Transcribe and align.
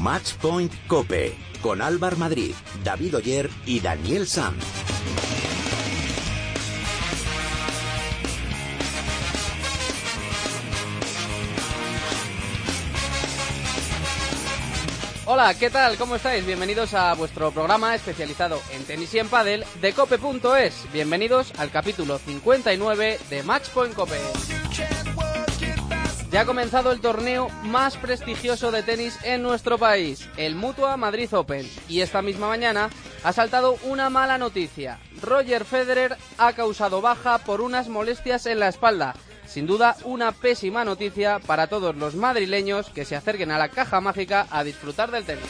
Matchpoint 0.00 0.72
Cope 0.86 1.36
con 1.60 1.82
Álvar 1.82 2.16
Madrid, 2.16 2.54
David 2.82 3.16
Oyer 3.16 3.50
y 3.66 3.80
Daniel 3.80 4.26
Sanz. 4.26 4.64
Hola, 15.26 15.54
¿qué 15.54 15.70
tal? 15.70 15.96
¿Cómo 15.96 16.16
estáis? 16.16 16.44
Bienvenidos 16.46 16.94
a 16.94 17.14
vuestro 17.14 17.52
programa 17.52 17.94
especializado 17.94 18.60
en 18.72 18.82
tenis 18.84 19.14
y 19.14 19.18
en 19.18 19.28
pádel 19.28 19.64
de 19.80 19.92
cope.es. 19.92 20.90
Bienvenidos 20.92 21.52
al 21.58 21.70
capítulo 21.70 22.18
59 22.18 23.18
de 23.28 23.42
Matchpoint 23.42 23.94
Cope. 23.94 24.18
Ya 26.30 26.42
ha 26.42 26.46
comenzado 26.46 26.92
el 26.92 27.00
torneo 27.00 27.48
más 27.64 27.96
prestigioso 27.96 28.70
de 28.70 28.84
tenis 28.84 29.18
en 29.24 29.42
nuestro 29.42 29.78
país, 29.78 30.28
el 30.36 30.54
Mutua 30.54 30.96
Madrid 30.96 31.28
Open, 31.34 31.68
y 31.88 32.02
esta 32.02 32.22
misma 32.22 32.46
mañana 32.46 32.88
ha 33.24 33.32
saltado 33.32 33.76
una 33.82 34.10
mala 34.10 34.38
noticia. 34.38 35.00
Roger 35.20 35.64
Federer 35.64 36.16
ha 36.38 36.52
causado 36.52 37.00
baja 37.00 37.38
por 37.38 37.60
unas 37.60 37.88
molestias 37.88 38.46
en 38.46 38.60
la 38.60 38.68
espalda. 38.68 39.16
Sin 39.44 39.66
duda, 39.66 39.96
una 40.04 40.30
pésima 40.30 40.84
noticia 40.84 41.40
para 41.40 41.66
todos 41.66 41.96
los 41.96 42.14
madrileños 42.14 42.90
que 42.90 43.04
se 43.04 43.16
acerquen 43.16 43.50
a 43.50 43.58
la 43.58 43.68
caja 43.68 44.00
mágica 44.00 44.46
a 44.50 44.62
disfrutar 44.62 45.10
del 45.10 45.24
tenis. 45.24 45.44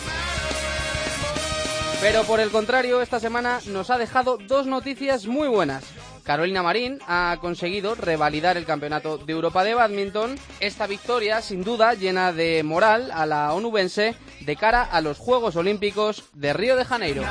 Pero 2.00 2.24
por 2.24 2.40
el 2.40 2.50
contrario, 2.50 3.02
esta 3.02 3.20
semana 3.20 3.60
nos 3.66 3.90
ha 3.90 3.98
dejado 3.98 4.38
dos 4.38 4.66
noticias 4.66 5.26
muy 5.26 5.48
buenas. 5.48 5.84
Carolina 6.30 6.62
Marín 6.62 7.00
ha 7.08 7.38
conseguido 7.40 7.96
revalidar 7.96 8.56
el 8.56 8.64
campeonato 8.64 9.18
de 9.18 9.32
Europa 9.32 9.64
de 9.64 9.74
badminton. 9.74 10.38
Esta 10.60 10.86
victoria, 10.86 11.42
sin 11.42 11.64
duda, 11.64 11.94
llena 11.94 12.32
de 12.32 12.62
moral 12.62 13.10
a 13.12 13.26
la 13.26 13.52
onubense 13.52 14.14
de 14.38 14.54
cara 14.54 14.84
a 14.84 15.00
los 15.00 15.18
Juegos 15.18 15.56
Olímpicos 15.56 16.22
de 16.32 16.52
Río 16.52 16.76
de 16.76 16.84
Janeiro. 16.84 17.24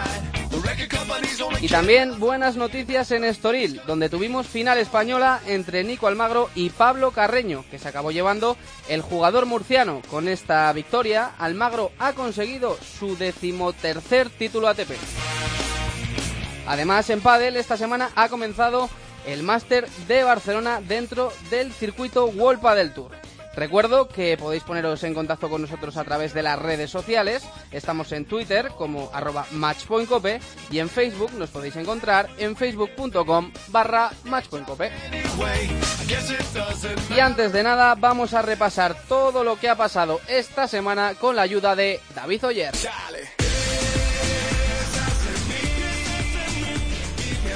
Y 1.61 1.70
también 1.70 2.20
buenas 2.20 2.58
noticias 2.58 3.11
en 3.11 3.23
Estoril, 3.23 3.80
donde 3.88 4.09
tuvimos 4.09 4.47
final 4.47 4.77
española 4.77 5.39
entre 5.47 5.86
Nico 5.86 6.08
Almagro 6.08 6.50
y 6.53 6.70
Pablo 6.70 7.11
Carreño, 7.11 7.64
que 7.72 7.80
se 7.80 7.88
acabó 7.88 8.11
llevando 8.11 8.58
el 8.89 9.02
jugador 9.02 9.45
murciano. 9.45 10.02
Con 10.09 10.27
esta 10.27 10.73
victoria, 10.73 11.31
Almagro 11.38 11.94
ha 12.00 12.11
conseguido 12.11 12.77
su 13.00 13.16
decimotercer 13.16 14.30
título 14.30 14.67
ATP. 14.67 14.92
Además, 16.70 17.09
en 17.09 17.20
Padel 17.20 17.58
esta 17.58 17.78
semana 17.78 18.12
ha 18.16 18.30
comenzado 18.30 18.89
el 19.25 19.42
Máster 19.42 19.89
de 20.08 20.23
Barcelona 20.23 20.81
dentro 20.88 21.34
del 21.50 21.73
circuito 21.73 22.28
World 22.28 22.61
Padel 22.61 22.94
Tour. 22.94 23.11
Recuerdo 23.56 24.08
que 24.08 24.38
podéis 24.38 24.64
poneros 24.64 25.03
en 25.03 25.16
contacto 25.16 25.50
con 25.50 25.64
nosotros 25.64 25.98
a 25.98 26.03
través 26.03 26.31
de 26.36 26.44
las 26.44 26.59
redes 26.59 26.92
sociales. 26.92 27.44
Estamos 27.72 28.11
en 28.11 28.26
Twitter 28.26 28.70
como 28.78 29.09
arroba 29.14 29.48
y 30.70 30.78
en 30.78 30.89
Facebook 30.89 31.34
nos 31.34 31.50
podéis 31.50 31.76
encontrar 31.76 32.30
en 32.38 32.56
facebook.com 32.56 33.52
barra 33.70 34.11
matchpointcope. 34.26 34.92
Y 37.16 37.20
antes 37.20 37.52
de 37.52 37.64
nada 37.64 37.95
vamos 37.95 38.36
a 38.36 38.44
repasar 38.44 38.95
todo 39.08 39.44
lo 39.44 39.59
que 39.59 39.70
ha 39.70 39.76
pasado 39.76 40.22
esta 40.28 40.67
semana 40.67 41.16
con 41.16 41.36
la 41.36 41.42
ayuda 41.42 41.76
de 41.76 42.00
David 42.14 42.45
Oyer. 42.45 42.73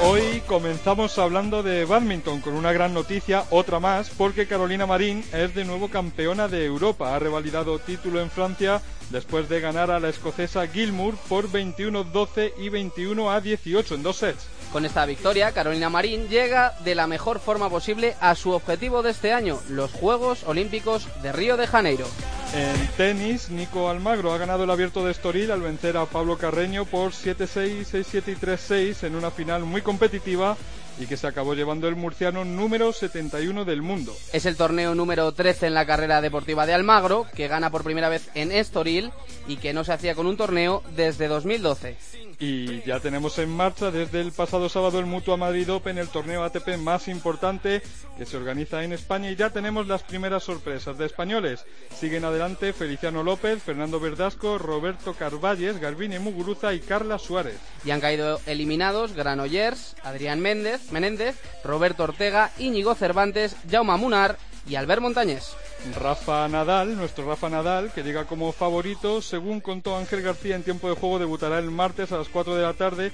Hoy 0.02 0.41
comenzamos 0.47 1.17
hablando 1.17 1.63
de 1.63 1.86
badminton 1.86 2.41
con 2.41 2.53
una 2.55 2.73
gran 2.73 2.94
noticia, 2.94 3.45
otra 3.52 3.80
más, 3.80 4.09
porque 4.09 4.47
Carolina 4.47 4.86
Marín 4.86 5.23
es 5.31 5.53
de 5.55 5.66
nuevo 5.66 5.88
campeona 5.88 6.47
de 6.47 6.66
Europa. 6.66 7.16
Ha 7.16 7.19
revalidado 7.19 7.80
título 7.80 8.19
en 8.19 8.30
Francia 8.30 8.81
después 9.11 9.47
de 9.49 9.61
ganar 9.61 9.91
a 9.91 9.99
la 9.99 10.09
escocesa 10.09 10.67
Gilmour 10.67 11.16
por 11.30 11.49
21-12 11.49 12.53
y 12.58 12.69
21 12.69 13.42
18 13.42 13.95
en 13.95 14.04
dos 14.04 14.17
sets. 14.17 14.48
Con 14.73 14.86
esta 14.86 15.06
victoria, 15.06 15.52
Carolina 15.52 15.92
Marín 15.92 16.30
llega 16.30 16.73
de 16.84 16.95
la 16.95 17.06
mejor 17.06 17.39
forma 17.39 17.70
posible 17.70 18.16
a 18.20 18.34
su 18.34 18.50
objetivo 18.50 19.04
de 19.04 19.11
este 19.11 19.32
año, 19.32 19.60
los 19.70 19.92
Juegos 19.92 20.44
Olímpicos 20.48 21.08
de 21.22 21.32
Río 21.32 21.58
de 21.58 21.67
Janeiro. 21.67 22.08
En 22.56 22.88
tenis, 22.98 23.52
Nico 23.52 23.88
Almagro 23.88 24.34
ha 24.34 24.39
ganado 24.39 24.64
el 24.64 24.72
abierto 24.72 25.06
de 25.06 25.11
Estoril 25.11 25.52
al 25.52 25.61
vencer 25.61 25.95
a 25.95 26.08
Pablo 26.08 26.39
Carreño 26.39 26.86
por 26.86 27.11
7-6, 27.11 27.86
6-7 27.86 28.23
y 28.26 28.36
3-6 28.36 29.04
en 29.04 29.16
una 29.16 29.30
final 29.30 29.64
muy 29.64 29.84
competitiva 29.84 30.58
y 31.00 31.05
que 31.05 31.17
se 31.17 31.28
acabó 31.28 31.54
llevando 31.54 31.88
el 31.88 31.95
murciano 31.95 32.44
número 32.44 32.94
71 32.94 33.66
del 33.66 33.84
mundo. 33.84 34.16
Es 34.32 34.48
el 34.48 34.55
torneo 34.55 34.95
número 34.95 35.32
13 35.32 35.67
en 35.67 35.73
la 35.76 35.86
carrera 35.86 36.20
deportiva 36.22 36.66
de 36.66 36.73
Almagro, 36.73 37.28
que 37.36 37.48
gana 37.48 37.70
por 37.70 37.84
primera 37.84 38.10
vez 38.10 38.30
en 38.34 38.52
Estoril 38.52 39.11
y 39.48 39.58
que 39.58 39.73
no 39.73 39.84
se 39.84 39.94
hacía 39.94 40.16
con 40.16 40.26
un 40.26 40.38
torneo 40.38 40.84
desde 40.95 41.28
2012. 41.28 41.95
Y 42.39 42.82
ya 42.83 42.99
tenemos 42.99 43.38
en 43.39 43.49
marcha 43.49 43.92
desde 43.92 44.21
el 44.21 44.32
pasado 44.32 44.70
sábado 44.70 44.99
el 44.99 45.05
Mutua 45.05 45.38
Madrid 45.38 45.71
Open, 45.71 45.98
el 45.98 46.10
torneo 46.10 46.44
ATP 46.44 46.77
más 46.77 47.08
importante 47.08 47.82
que 48.17 48.26
se 48.26 48.38
organiza 48.38 48.83
en 48.83 48.94
España 48.94 49.32
y 49.32 49.36
ya 49.36 49.49
tenemos 49.49 49.88
las 49.88 50.04
primeras 50.04 50.43
sorpresas 50.43 50.98
de 50.98 51.05
españoles. 51.05 51.66
Siguen 51.98 52.26
adelante 52.26 52.73
Feliciano 52.73 53.23
López, 53.23 53.61
Fernando 53.64 53.99
Verdasco, 53.99 54.58
Roberto 54.58 55.14
Carvalles, 55.14 55.80
Garbiñe 55.80 56.20
Muguruza 56.20 56.73
y 56.73 56.80
Carla 56.80 57.20
Suárez. 57.20 57.58
Y 57.86 57.92
han 57.92 58.02
caído 58.02 58.39
eliminados 58.45 59.14
Granollers, 59.14 59.95
Adrián 60.04 60.39
Méndez, 60.39 60.92
Menéndez, 60.92 61.36
Roberto 61.64 62.04
Ortega, 62.04 62.52
Íñigo 62.58 62.95
Cervantes, 62.95 63.55
Jaume 63.70 63.98
Munar 63.98 64.38
y 64.67 64.75
Albert 64.75 65.01
Montañés. 65.01 65.55
Rafa 65.99 66.47
Nadal, 66.47 66.95
nuestro 66.95 67.27
Rafa 67.27 67.49
Nadal, 67.49 67.91
que 67.91 68.03
llega 68.03 68.25
como 68.25 68.51
favorito, 68.51 69.21
según 69.21 69.59
contó 69.59 69.97
Ángel 69.97 70.21
García 70.21 70.55
en 70.55 70.63
tiempo 70.63 70.87
de 70.87 70.95
juego, 70.95 71.19
debutará 71.19 71.59
el 71.59 71.71
martes 71.71 72.11
a 72.11 72.17
las 72.17 72.29
4 72.29 72.55
de 72.55 72.61
la 72.61 72.73
tarde 72.73 73.11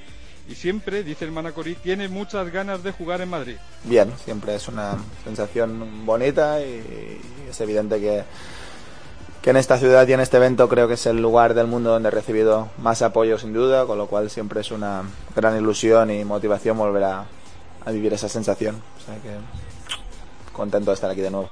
y 0.48 0.56
siempre, 0.56 1.04
dice 1.04 1.26
el 1.26 1.32
Manacorí, 1.32 1.76
tiene 1.76 2.08
muchas 2.08 2.52
ganas 2.52 2.84
de 2.84 2.92
jugar 2.92 3.22
en 3.22 3.30
Madrid. 3.30 3.58
Bien, 3.84 4.12
siempre 4.24 4.56
es 4.56 4.68
una 4.68 4.98
sensación 5.24 6.06
bonita 6.06 6.62
y 6.62 7.20
es 7.50 7.62
evidente 7.62 8.00
que, 8.00 8.24
que 9.42 9.50
en 9.52 9.58
esta 9.58 9.78
ciudad 9.78 10.08
y 10.08 10.14
en 10.14 10.20
este 10.20 10.38
evento 10.38 10.68
creo 10.68 10.88
que 10.88 10.96
es 10.96 11.06
el 11.06 11.22
lugar 11.22 11.54
del 11.54 11.68
mundo 11.68 11.92
donde 11.92 12.08
he 12.08 12.12
recibido 12.12 12.70
más 12.80 13.02
apoyo 13.02 13.38
sin 13.38 13.54
duda, 13.54 13.86
con 13.86 13.98
lo 13.98 14.08
cual 14.08 14.30
siempre 14.30 14.62
es 14.62 14.72
una 14.72 15.04
gran 15.36 15.56
ilusión 15.56 16.10
y 16.10 16.26
motivación 16.26 16.78
volver 16.78 17.04
a, 17.04 17.26
a 17.86 17.92
vivir 17.92 18.14
esa 18.14 18.30
sensación. 18.30 18.82
O 18.98 19.06
sea 19.06 19.16
que 19.16 19.30
contento 20.60 20.92
de 20.92 20.96
estar 20.96 21.10
aquí 21.10 21.22
de 21.22 21.32
nuevo. 21.32 21.50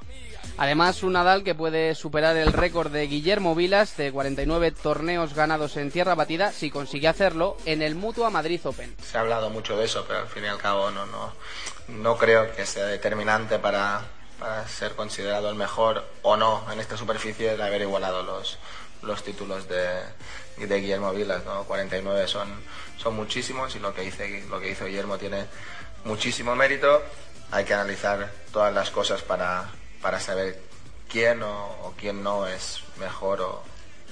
Además, 0.58 1.02
un 1.02 1.12
Nadal 1.12 1.44
que 1.44 1.54
puede 1.54 1.94
superar 1.94 2.36
el 2.36 2.52
récord 2.52 2.90
de 2.90 3.06
Guillermo 3.06 3.54
Vilas 3.54 3.96
de 3.96 4.10
49 4.10 4.72
torneos 4.72 5.32
ganados 5.34 5.76
en 5.76 5.90
tierra 5.90 6.14
batida 6.14 6.52
si 6.52 6.70
consigue 6.70 7.08
hacerlo 7.08 7.56
en 7.64 7.80
el 7.80 7.94
Mutua 7.94 8.28
Madrid 8.30 8.60
Open. 8.64 8.94
Se 9.02 9.18
ha 9.18 9.20
hablado 9.20 9.50
mucho 9.50 9.76
de 9.76 9.84
eso, 9.84 10.04
pero 10.06 10.20
al 10.20 10.26
fin 10.26 10.44
y 10.44 10.48
al 10.48 10.58
cabo 10.58 10.90
no, 10.90 11.06
no, 11.06 11.32
no 11.88 12.16
creo 12.16 12.54
que 12.54 12.66
sea 12.66 12.86
determinante 12.86 13.58
para, 13.60 14.02
para 14.40 14.66
ser 14.66 14.96
considerado 14.96 15.48
el 15.48 15.54
mejor 15.54 16.04
o 16.22 16.36
no 16.36 16.64
en 16.72 16.80
esta 16.80 16.96
superficie 16.96 17.52
el 17.52 17.62
haber 17.62 17.82
igualado 17.82 18.24
los, 18.24 18.58
los 19.02 19.22
títulos 19.22 19.68
de, 19.68 19.86
de 20.66 20.80
Guillermo 20.80 21.12
Vilas. 21.12 21.44
¿no? 21.44 21.64
49 21.64 22.26
son, 22.26 22.48
son 22.96 23.14
muchísimos 23.14 23.74
y 23.76 23.78
lo 23.78 23.94
que, 23.94 24.04
hice, 24.04 24.44
lo 24.50 24.58
que 24.58 24.72
hizo 24.72 24.86
Guillermo 24.86 25.18
tiene 25.18 25.46
muchísimo 26.04 26.56
mérito. 26.56 27.02
Hay 27.50 27.64
que 27.64 27.74
analizar 27.74 28.30
todas 28.52 28.74
las 28.74 28.90
cosas 28.90 29.22
para, 29.22 29.70
para 30.02 30.20
saber 30.20 30.60
quién 31.08 31.42
o, 31.42 31.64
o 31.82 31.94
quién 31.96 32.22
no 32.22 32.46
es 32.46 32.82
mejor 32.98 33.40
o, 33.40 33.62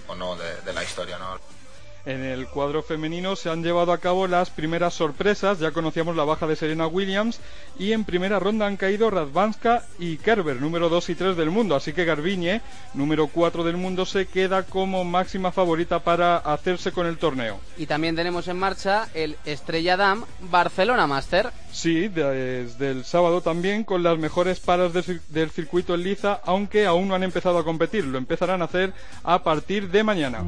o 0.08 0.14
no 0.14 0.36
de, 0.36 0.60
de, 0.62 0.72
la 0.72 0.82
historia. 0.82 1.18
¿no? 1.18 1.38
En 2.06 2.22
el 2.22 2.46
cuadro 2.46 2.84
femenino 2.84 3.34
se 3.34 3.50
han 3.50 3.64
llevado 3.64 3.92
a 3.92 3.98
cabo 3.98 4.28
las 4.28 4.50
primeras 4.50 4.94
sorpresas, 4.94 5.58
ya 5.58 5.72
conocíamos 5.72 6.14
la 6.14 6.22
baja 6.22 6.46
de 6.46 6.54
Serena 6.54 6.86
Williams 6.86 7.40
y 7.80 7.90
en 7.90 8.04
primera 8.04 8.38
ronda 8.38 8.68
han 8.68 8.76
caído 8.76 9.10
Radvanska 9.10 9.82
y 9.98 10.16
Kerber, 10.18 10.60
número 10.60 10.88
2 10.88 11.08
y 11.10 11.14
3 11.16 11.36
del 11.36 11.50
mundo, 11.50 11.74
así 11.74 11.92
que 11.92 12.04
Garbiñe, 12.04 12.60
número 12.94 13.26
4 13.26 13.64
del 13.64 13.76
mundo, 13.76 14.06
se 14.06 14.26
queda 14.26 14.62
como 14.62 15.02
máxima 15.02 15.50
favorita 15.50 15.98
para 15.98 16.36
hacerse 16.36 16.92
con 16.92 17.08
el 17.08 17.18
torneo. 17.18 17.58
Y 17.76 17.86
también 17.86 18.14
tenemos 18.14 18.46
en 18.46 18.58
marcha 18.58 19.08
el 19.12 19.36
Estrella 19.44 19.96
Dam 19.96 20.24
Barcelona 20.42 21.08
Master. 21.08 21.50
Sí, 21.76 22.08
desde 22.08 22.90
el 22.90 23.04
sábado 23.04 23.42
también 23.42 23.84
con 23.84 24.02
las 24.02 24.16
mejores 24.18 24.60
paras 24.60 24.94
del, 24.94 25.20
del 25.28 25.50
circuito 25.50 25.94
en 25.94 26.04
liza, 26.04 26.40
aunque 26.46 26.86
aún 26.86 27.06
no 27.06 27.14
han 27.14 27.22
empezado 27.22 27.58
a 27.58 27.64
competir, 27.64 28.06
lo 28.06 28.16
empezarán 28.16 28.62
a 28.62 28.64
hacer 28.64 28.94
a 29.22 29.42
partir 29.42 29.90
de 29.90 30.02
mañana. 30.02 30.42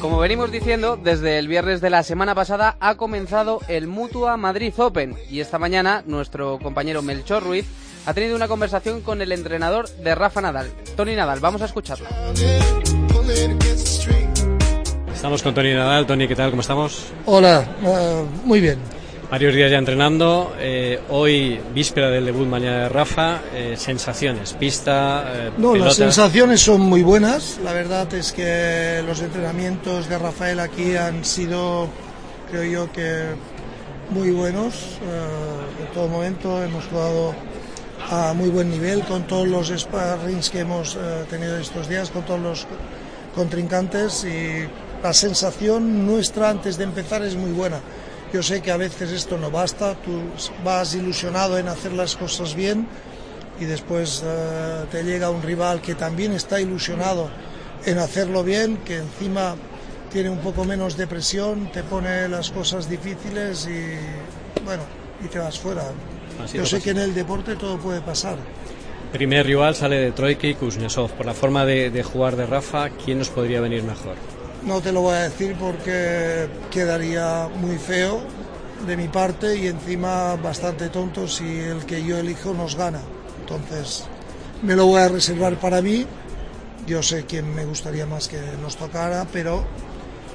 Como 0.00 0.18
venimos 0.18 0.50
diciendo, 0.50 0.96
desde 0.96 1.38
el 1.38 1.46
viernes 1.46 1.82
de 1.82 1.90
la 1.90 2.02
semana 2.02 2.34
pasada 2.34 2.78
ha 2.80 2.94
comenzado 2.94 3.60
el 3.68 3.86
Mutua 3.86 4.38
Madrid 4.38 4.72
Open. 4.78 5.14
Y 5.30 5.40
esta 5.40 5.58
mañana 5.58 6.02
nuestro 6.06 6.58
compañero 6.58 7.02
Melchor 7.02 7.42
Ruiz 7.42 7.66
ha 8.04 8.14
tenido 8.14 8.36
una 8.36 8.48
conversación 8.48 9.00
con 9.00 9.22
el 9.22 9.32
entrenador 9.32 9.88
de 9.88 10.14
Rafa 10.14 10.40
Nadal, 10.40 10.70
Tony 10.96 11.14
Nadal. 11.14 11.40
Vamos 11.40 11.62
a 11.62 11.66
escucharlo. 11.66 12.06
Esta 15.08 15.14
Estamos 15.14 15.42
con 15.42 15.54
Tony 15.54 15.72
Nadal. 15.72 16.06
Tony, 16.06 16.26
¿qué 16.26 16.34
tal? 16.34 16.50
¿Cómo 16.50 16.62
estamos? 16.62 17.04
Hola, 17.26 17.64
eh, 17.84 18.24
muy 18.44 18.60
bien. 18.60 18.78
Varios 19.30 19.54
días 19.54 19.70
ya 19.70 19.78
entrenando. 19.78 20.54
Eh, 20.58 21.00
hoy, 21.08 21.60
víspera 21.72 22.10
del 22.10 22.26
debut 22.26 22.46
mañana 22.46 22.82
de 22.82 22.88
Rafa, 22.88 23.40
eh, 23.54 23.76
sensaciones, 23.78 24.52
pista. 24.54 25.50
no, 25.56 25.74
las 25.74 25.94
sensaciones 25.94 26.60
son 26.60 26.82
muy 26.82 27.02
buenas. 27.02 27.58
La 27.64 27.72
verdad 27.72 28.12
es 28.12 28.32
que 28.32 29.02
los 29.06 29.22
entrenamientos 29.22 30.08
de 30.08 30.18
Rafael 30.18 30.60
aquí 30.60 30.96
han 30.96 31.24
sido, 31.24 31.88
creo 32.50 32.64
yo, 32.64 32.92
que 32.92 33.28
muy 34.10 34.32
buenos. 34.32 34.98
en 35.80 35.94
todo 35.94 36.08
momento 36.08 36.62
hemos 36.62 36.84
jugado 36.86 37.34
a 38.10 38.32
muy 38.34 38.48
buen 38.48 38.70
nivel 38.70 39.04
con 39.04 39.26
todos 39.26 39.48
los 39.48 39.68
sparrings 39.68 40.50
que 40.50 40.60
hemos 40.60 40.98
tenido 41.30 41.56
estos 41.58 41.88
días, 41.88 42.10
con 42.10 42.24
todos 42.24 42.40
los 42.40 42.66
contrincantes 43.34 44.24
y 44.24 44.68
la 45.02 45.12
sensación 45.12 46.06
nuestra 46.06 46.50
antes 46.50 46.76
de 46.76 46.84
empezar 46.84 47.22
es 47.22 47.34
muy 47.34 47.50
buena. 47.50 47.80
Yo 48.32 48.42
sé 48.42 48.62
que 48.62 48.70
a 48.70 48.76
veces 48.76 49.10
esto 49.10 49.36
no 49.36 49.50
basta, 49.50 49.94
tú 49.94 50.20
vas 50.64 50.94
ilusionado 50.94 51.58
en 51.58 51.68
hacer 51.68 51.92
las 51.92 52.16
cosas 52.16 52.54
bien 52.54 52.86
y 53.60 53.64
después 53.64 54.22
eh, 54.24 54.84
te 54.90 55.02
llega 55.02 55.30
un 55.30 55.42
rival 55.42 55.82
que 55.82 55.94
también 55.94 56.32
está 56.32 56.60
ilusionado 56.60 57.28
en 57.84 57.98
hacerlo 57.98 58.42
bien, 58.42 58.78
que 58.78 58.98
encima 58.98 59.56
tiene 60.10 60.30
un 60.30 60.38
poco 60.38 60.64
menos 60.64 60.96
de 60.96 61.06
presión, 61.06 61.70
te 61.72 61.82
pone 61.82 62.28
las 62.28 62.50
cosas 62.50 62.88
difíciles 62.88 63.66
y 63.66 64.64
bueno, 64.64 64.82
y 65.22 65.28
te 65.28 65.38
vas 65.38 65.58
fuera. 65.58 65.82
Yo 66.52 66.66
sé 66.66 66.80
que 66.80 66.90
en 66.90 66.98
el 66.98 67.14
deporte 67.14 67.56
todo 67.56 67.78
puede 67.78 68.00
pasar. 68.00 68.36
Primer 69.12 69.44
rival 69.44 69.74
sale 69.74 69.96
de 69.96 70.12
Troika 70.12 70.46
y 70.46 70.54
Kuznetsov. 70.54 71.10
Por 71.10 71.26
la 71.26 71.34
forma 71.34 71.66
de, 71.66 72.02
jugar 72.02 72.34
de 72.36 72.46
Rafa, 72.46 72.88
¿quién 72.88 73.18
nos 73.18 73.28
podría 73.28 73.60
venir 73.60 73.82
mejor? 73.82 74.16
No 74.64 74.80
te 74.80 74.90
lo 74.90 75.02
voy 75.02 75.14
a 75.14 75.28
decir 75.28 75.54
porque 75.58 76.48
quedaría 76.70 77.48
muy 77.56 77.76
feo 77.76 78.22
de 78.86 78.96
mi 78.96 79.08
parte 79.08 79.56
y 79.56 79.66
encima 79.66 80.36
bastante 80.36 80.88
tonto 80.88 81.28
si 81.28 81.44
el 81.44 81.84
que 81.84 82.02
yo 82.02 82.16
elijo 82.16 82.54
nos 82.54 82.74
gana. 82.74 83.00
Entonces 83.40 84.04
me 84.62 84.76
lo 84.76 84.86
voy 84.86 85.02
a 85.02 85.08
reservar 85.08 85.56
para 85.60 85.82
mí. 85.82 86.06
Yo 86.86 87.02
sé 87.02 87.26
quién 87.26 87.54
me 87.54 87.66
gustaría 87.66 88.06
más 88.06 88.28
que 88.28 88.40
nos 88.62 88.76
tocara, 88.76 89.26
pero 89.30 89.62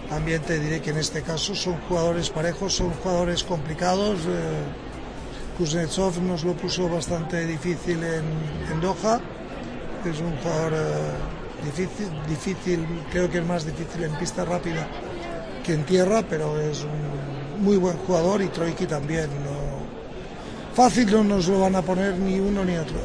también 0.08 0.42
te 0.44 0.60
diré 0.60 0.82
que 0.82 0.92
en 0.92 0.98
este 0.98 1.24
caso 1.24 1.56
son 1.56 1.78
jugadores 1.90 2.30
parejos, 2.30 2.76
son 2.76 2.92
jugadores 2.92 3.44
complicados. 3.44 4.20
Eh, 4.20 4.87
Kuznetsov 5.58 6.22
nos 6.22 6.44
lo 6.44 6.54
puso 6.54 6.88
bastante 6.88 7.46
difícil 7.46 7.98
en, 8.04 8.80
Doha. 8.80 9.20
Es 10.06 10.20
un 10.22 10.36
jugador 10.38 10.74
eh, 10.76 12.28
difícil, 12.30 12.86
creo 13.12 13.30
que 13.30 13.40
es 13.40 13.46
más 13.46 13.66
difícil 13.66 14.04
en 14.04 14.14
pista 14.18 14.46
rápida 14.46 14.88
que 15.66 15.74
en 15.74 15.84
tierra, 15.84 16.24
pero 16.30 16.60
es 16.60 16.84
un 16.84 17.64
muy 17.66 17.78
buen 17.78 17.98
jugador 17.98 18.42
y 18.42 18.48
Troiki 18.48 18.86
también. 18.86 19.30
fácil 20.76 21.12
no 21.12 21.24
nos 21.24 21.48
lo 21.48 21.62
van 21.62 21.76
a 21.76 21.82
poner 21.82 22.16
ni 22.18 22.40
uno 22.40 22.64
ni 22.64 22.78
otro. 22.78 22.98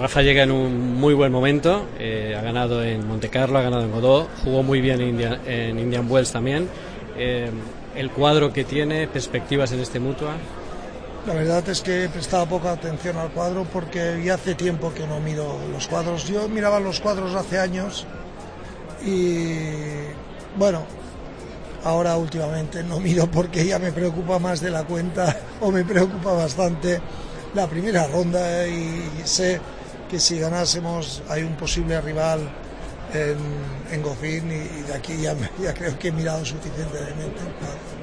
Rafa 0.00 0.22
llega 0.22 0.44
en 0.44 0.50
un 0.50 0.94
muy 0.94 1.12
buen 1.12 1.30
momento, 1.30 1.86
eh, 1.98 2.34
ha 2.38 2.40
ganado 2.40 2.82
en 2.82 3.06
Monte 3.06 3.28
Carlo, 3.28 3.58
ha 3.58 3.62
ganado 3.62 3.82
en 3.82 3.90
Godó, 3.90 4.28
jugó 4.44 4.62
muy 4.62 4.80
bien 4.80 5.00
en, 5.00 5.08
India, 5.08 5.40
en 5.44 5.78
Indian 5.78 6.10
Wells 6.10 6.32
también. 6.32 6.68
Eh, 7.18 7.50
el 7.96 8.10
cuadro 8.10 8.52
que 8.52 8.64
tiene, 8.64 9.08
perspectivas 9.08 9.72
en 9.72 9.80
este 9.80 10.00
Mutua. 10.00 10.34
La 11.28 11.34
verdad 11.34 11.68
es 11.68 11.82
que 11.82 12.04
he 12.04 12.08
prestado 12.08 12.46
poca 12.46 12.72
atención 12.72 13.18
al 13.18 13.28
cuadro 13.28 13.64
porque 13.70 14.18
ya 14.24 14.36
hace 14.36 14.54
tiempo 14.54 14.94
que 14.94 15.06
no 15.06 15.20
miro 15.20 15.58
los 15.70 15.86
cuadros. 15.86 16.26
Yo 16.26 16.48
miraba 16.48 16.80
los 16.80 17.00
cuadros 17.00 17.34
hace 17.34 17.58
años 17.58 18.06
y 19.04 19.58
bueno, 20.56 20.84
ahora 21.84 22.16
últimamente 22.16 22.82
no 22.82 22.98
miro 22.98 23.30
porque 23.30 23.66
ya 23.66 23.78
me 23.78 23.92
preocupa 23.92 24.38
más 24.38 24.62
de 24.62 24.70
la 24.70 24.84
cuenta 24.84 25.36
o 25.60 25.70
me 25.70 25.84
preocupa 25.84 26.32
bastante 26.32 26.98
la 27.54 27.66
primera 27.66 28.06
ronda 28.06 28.66
y 28.66 29.20
sé 29.24 29.60
que 30.08 30.18
si 30.18 30.38
ganásemos 30.38 31.22
hay 31.28 31.42
un 31.42 31.56
posible 31.56 32.00
rival 32.00 32.40
en, 33.12 33.36
en 33.94 34.02
Gofín 34.02 34.50
y, 34.50 34.82
de 34.86 34.94
aquí 34.94 35.18
ya, 35.18 35.36
ya 35.62 35.74
creo 35.74 35.98
que 35.98 36.08
he 36.08 36.12
mirado 36.12 36.42
suficientemente. 36.42 37.42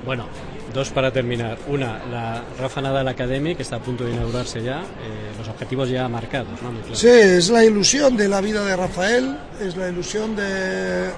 Bueno, 0.06 0.28
Dos 0.76 0.90
para 0.90 1.10
terminar. 1.10 1.58
Una, 1.70 2.04
la 2.12 2.44
Rafa 2.60 2.82
Nadal 2.82 3.08
Academy, 3.08 3.56
que 3.56 3.64
está 3.64 3.78
a 3.78 3.80
punto 3.80 4.04
de 4.04 4.12
inaugurarse 4.12 4.62
ya. 4.62 4.82
Eh, 4.82 5.32
los 5.38 5.48
objetivos 5.48 5.88
ya 5.88 6.10
marcados, 6.10 6.62
¿no? 6.62 6.74
Sí, 6.94 7.08
es 7.08 7.50
la 7.50 7.64
ilusión 7.64 8.18
de 8.18 8.28
la 8.28 8.42
vida 8.42 8.62
de 8.66 8.76
Rafael, 8.76 9.38
es 9.62 9.78
la 9.78 9.88
ilusión 9.88 10.36
de, 10.36 11.12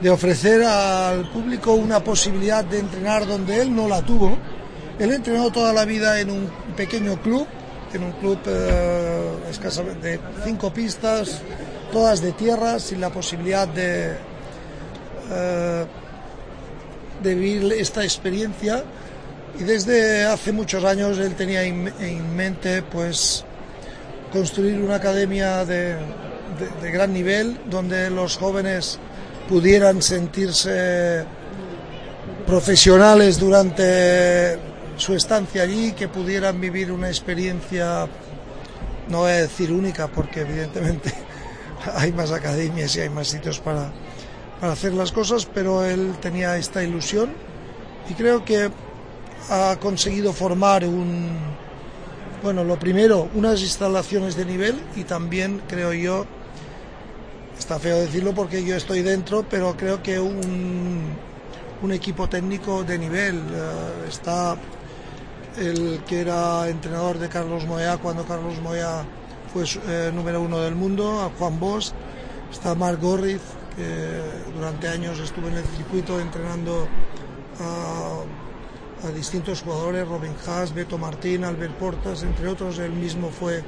de 0.00 0.10
ofrecer 0.10 0.64
al 0.64 1.30
público 1.30 1.74
una 1.74 2.02
posibilidad 2.02 2.64
de 2.64 2.80
entrenar 2.80 3.28
donde 3.28 3.62
él 3.62 3.72
no 3.72 3.86
la 3.86 4.02
tuvo. 4.02 4.36
Él 4.98 5.12
entrenó 5.12 5.52
toda 5.52 5.72
la 5.72 5.84
vida 5.84 6.18
en 6.18 6.28
un 6.28 6.50
pequeño 6.76 7.22
club, 7.22 7.46
en 7.92 8.02
un 8.02 8.12
club 8.14 8.40
eh, 8.46 9.34
de 10.02 10.20
cinco 10.44 10.72
pistas, 10.72 11.42
todas 11.92 12.20
de 12.20 12.32
tierra, 12.32 12.80
sin 12.80 13.00
la 13.00 13.10
posibilidad 13.10 13.68
de... 13.68 14.16
Eh, 15.30 15.86
de 17.22 17.34
vivir 17.34 17.72
esta 17.72 18.04
experiencia. 18.04 18.84
Y 19.58 19.64
desde 19.64 20.24
hace 20.24 20.52
muchos 20.52 20.84
años 20.84 21.18
él 21.18 21.34
tenía 21.34 21.62
en 21.64 22.36
mente 22.36 22.82
pues 22.82 23.44
construir 24.30 24.80
una 24.80 24.96
academia 24.96 25.64
de, 25.64 25.96
gran 26.92 27.12
nivel 27.12 27.58
donde 27.70 28.10
los 28.10 28.36
jóvenes 28.36 28.98
pudieran 29.48 30.02
sentirse 30.02 31.24
profesionales 32.46 33.38
durante 33.38 34.58
su 34.96 35.14
estancia 35.14 35.62
allí, 35.62 35.92
que 35.92 36.08
pudieran 36.08 36.60
vivir 36.60 36.90
una 36.90 37.08
experiencia, 37.08 38.06
no 39.08 39.18
voy 39.18 39.30
a 39.30 39.36
decir 39.36 39.72
única, 39.72 40.08
porque 40.08 40.40
evidentemente 40.40 41.12
hay 41.94 42.12
más 42.12 42.32
academias 42.32 42.94
y 42.96 43.00
hay 43.00 43.10
más 43.10 43.28
sitios 43.28 43.60
para, 43.60 43.92
para 44.60 44.72
hacer 44.72 44.92
las 44.92 45.12
cosas, 45.12 45.46
pero 45.46 45.84
él 45.84 46.14
tenía 46.20 46.56
esta 46.56 46.82
ilusión 46.82 47.30
y 48.08 48.14
creo 48.14 48.44
que 48.44 48.70
ha 49.50 49.76
conseguido 49.80 50.32
formar 50.32 50.84
un, 50.84 51.30
bueno, 52.42 52.64
lo 52.64 52.78
primero, 52.78 53.28
unas 53.34 53.60
instalaciones 53.60 54.36
de 54.36 54.44
nivel 54.44 54.80
y 54.96 55.04
también 55.04 55.62
creo 55.68 55.92
yo, 55.92 56.26
está 57.58 57.78
feo 57.78 57.98
decirlo 57.98 58.34
porque 58.34 58.64
yo 58.64 58.76
estoy 58.76 59.02
dentro, 59.02 59.44
pero 59.48 59.76
creo 59.76 60.02
que 60.02 60.18
un, 60.18 61.16
un 61.82 61.92
equipo 61.92 62.28
técnico 62.28 62.84
de 62.84 62.98
nivel. 62.98 63.36
Eh, 63.36 64.08
está 64.08 64.56
el 65.58 66.02
que 66.06 66.20
era 66.20 66.68
entrenador 66.68 67.18
de 67.18 67.28
Carlos 67.28 67.66
Moya 67.66 67.96
cuando 67.98 68.24
Carlos 68.24 68.60
Moya 68.60 69.04
fue 69.52 69.64
eh, 69.88 70.12
número 70.14 70.40
uno 70.40 70.60
del 70.60 70.74
mundo, 70.74 71.32
Juan 71.38 71.58
Bosch, 71.58 71.92
está 72.52 72.74
Marc 72.74 73.00
Gorriz, 73.00 73.40
durante 74.54 74.88
años 74.88 75.18
estuve 75.20 75.48
en 75.48 75.58
el 75.58 75.64
circuito 75.64 76.20
entrenando 76.20 76.88
a, 77.60 78.22
distintos 79.14 79.62
jugadores, 79.62 80.08
Robin 80.08 80.34
Haas, 80.46 80.74
Beto 80.74 80.98
Martín, 80.98 81.44
Albert 81.44 81.74
Portas, 81.74 82.24
entre 82.24 82.48
otros. 82.48 82.78
Él 82.78 82.92
mismo 82.92 83.30
fue 83.30 83.62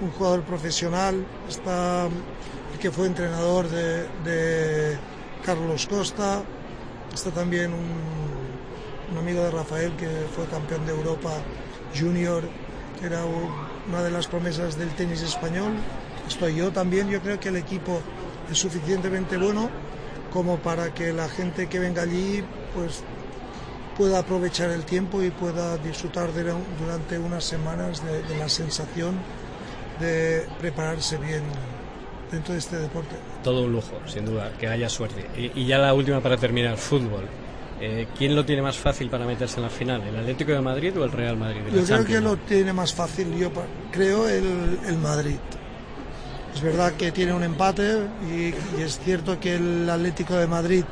un 0.00 0.10
jugador 0.10 0.42
profesional. 0.42 1.24
Está 1.48 2.04
el 2.06 2.78
que 2.78 2.90
fue 2.90 3.06
entrenador 3.06 3.66
de, 3.68 4.98
Carlos 5.44 5.86
Costa. 5.86 6.42
Está 7.14 7.30
también 7.30 7.72
un, 7.72 9.12
un, 9.12 9.18
amigo 9.18 9.42
de 9.42 9.50
Rafael 9.50 9.92
que 9.96 10.08
fue 10.34 10.44
campeón 10.46 10.84
de 10.84 10.92
Europa 10.92 11.30
junior, 11.98 12.42
que 13.00 13.06
era 13.06 13.22
una 13.88 14.02
de 14.02 14.10
las 14.10 14.26
promesas 14.26 14.76
del 14.76 14.90
tenis 14.90 15.22
español. 15.22 15.72
Estoy 16.28 16.56
yo 16.56 16.70
también. 16.70 17.08
Yo 17.08 17.20
creo 17.22 17.40
que 17.40 17.48
el 17.48 17.56
equipo 17.56 18.02
es 18.50 18.58
suficientemente 18.58 19.36
bueno 19.36 19.70
como 20.32 20.58
para 20.58 20.92
que 20.92 21.12
la 21.12 21.28
gente 21.28 21.68
que 21.68 21.78
venga 21.78 22.02
allí 22.02 22.42
pues 22.74 23.02
pueda 23.96 24.18
aprovechar 24.18 24.70
el 24.70 24.84
tiempo 24.84 25.22
y 25.22 25.30
pueda 25.30 25.78
disfrutar 25.78 26.28
durante 26.78 27.18
unas 27.18 27.44
semanas 27.44 28.02
de, 28.04 28.36
la 28.36 28.48
sensación 28.48 29.16
de 29.98 30.46
prepararse 30.60 31.16
bien 31.16 31.42
dentro 32.30 32.52
de 32.52 32.58
este 32.58 32.76
deporte. 32.76 33.16
Todo 33.42 33.62
un 33.62 33.72
lujo, 33.72 33.98
sin 34.06 34.26
duda, 34.26 34.52
que 34.58 34.68
haya 34.68 34.88
suerte. 34.88 35.26
Y, 35.54 35.64
ya 35.64 35.78
la 35.78 35.94
última 35.94 36.20
para 36.20 36.36
terminar, 36.36 36.76
fútbol. 36.76 37.24
Eh, 37.80 38.08
¿Quién 38.16 38.34
lo 38.34 38.44
tiene 38.44 38.62
más 38.62 38.76
fácil 38.76 39.08
para 39.08 39.26
meterse 39.26 39.56
en 39.56 39.62
la 39.62 39.70
final? 39.70 40.02
¿El 40.02 40.16
Atlético 40.16 40.52
de 40.52 40.60
Madrid 40.60 40.98
o 40.98 41.04
el 41.04 41.12
Real 41.12 41.36
Madrid? 41.36 41.60
Yo 41.74 41.84
creo 41.84 42.04
que 42.04 42.20
lo 42.20 42.36
tiene 42.36 42.72
más 42.72 42.92
fácil, 42.92 43.34
yo 43.36 43.50
creo, 43.90 44.28
el, 44.28 44.78
el 44.86 44.98
Madrid. 44.98 45.36
Es 46.56 46.62
verdad 46.62 46.94
que 46.94 47.12
tiene 47.12 47.34
un 47.34 47.42
empate 47.42 48.06
y, 48.32 48.54
es 48.80 48.98
cierto 49.04 49.38
que 49.38 49.56
el 49.56 49.90
Atlético 49.90 50.36
de 50.36 50.46
Madrid, 50.46 50.84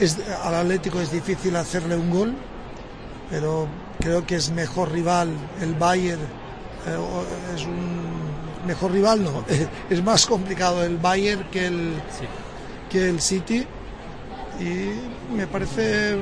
es, 0.00 0.18
al 0.42 0.56
Atlético 0.56 1.00
es 1.00 1.12
difícil 1.12 1.54
hacerle 1.54 1.96
un 1.96 2.10
gol, 2.10 2.34
pero 3.30 3.68
creo 4.00 4.26
que 4.26 4.34
es 4.34 4.50
mejor 4.50 4.90
rival 4.90 5.28
el 5.60 5.74
Bayern, 5.74 6.20
eh, 6.20 6.98
es 7.54 7.64
un 7.64 8.66
mejor 8.66 8.90
rival, 8.90 9.22
no, 9.22 9.44
es 9.88 10.02
más 10.02 10.26
complicado 10.26 10.82
el 10.82 10.96
Bayern 10.96 11.48
que 11.48 11.68
el, 11.68 11.92
que 12.90 13.08
el 13.08 13.20
City. 13.20 13.64
y 14.58 15.32
me 15.32 15.46
parece 15.46 16.16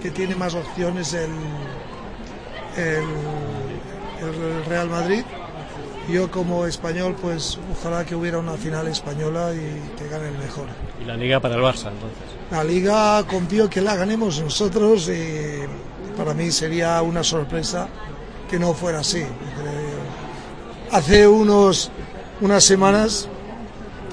que 0.00 0.10
tiene 0.12 0.34
más 0.34 0.54
opciones 0.54 1.12
el, 1.12 1.30
el, 2.78 3.04
el 4.22 4.64
Real 4.64 4.88
Madrid. 4.88 5.24
Yo 6.08 6.30
como 6.30 6.66
español, 6.66 7.16
pues 7.20 7.58
ojalá 7.72 8.04
que 8.04 8.14
hubiera 8.14 8.38
una 8.38 8.54
final 8.54 8.86
española 8.88 9.52
y 9.54 9.98
que 9.98 10.08
gane 10.08 10.28
el 10.28 10.38
mejor. 10.38 10.66
¿Y 11.00 11.04
la 11.06 11.16
liga 11.16 11.40
para 11.40 11.54
el 11.54 11.62
Barça 11.62 11.90
entonces? 11.90 12.18
La 12.50 12.62
liga 12.62 13.24
confío 13.26 13.70
que 13.70 13.80
la 13.80 13.96
ganemos 13.96 14.40
nosotros 14.40 15.08
y 15.08 15.60
para 16.16 16.34
mí 16.34 16.50
sería 16.50 17.00
una 17.00 17.24
sorpresa 17.24 17.88
que 18.50 18.58
no 18.58 18.74
fuera 18.74 19.00
así. 19.00 19.24
Hace 20.90 21.26
unos, 21.26 21.90
unas 22.40 22.62
semanas 22.62 23.28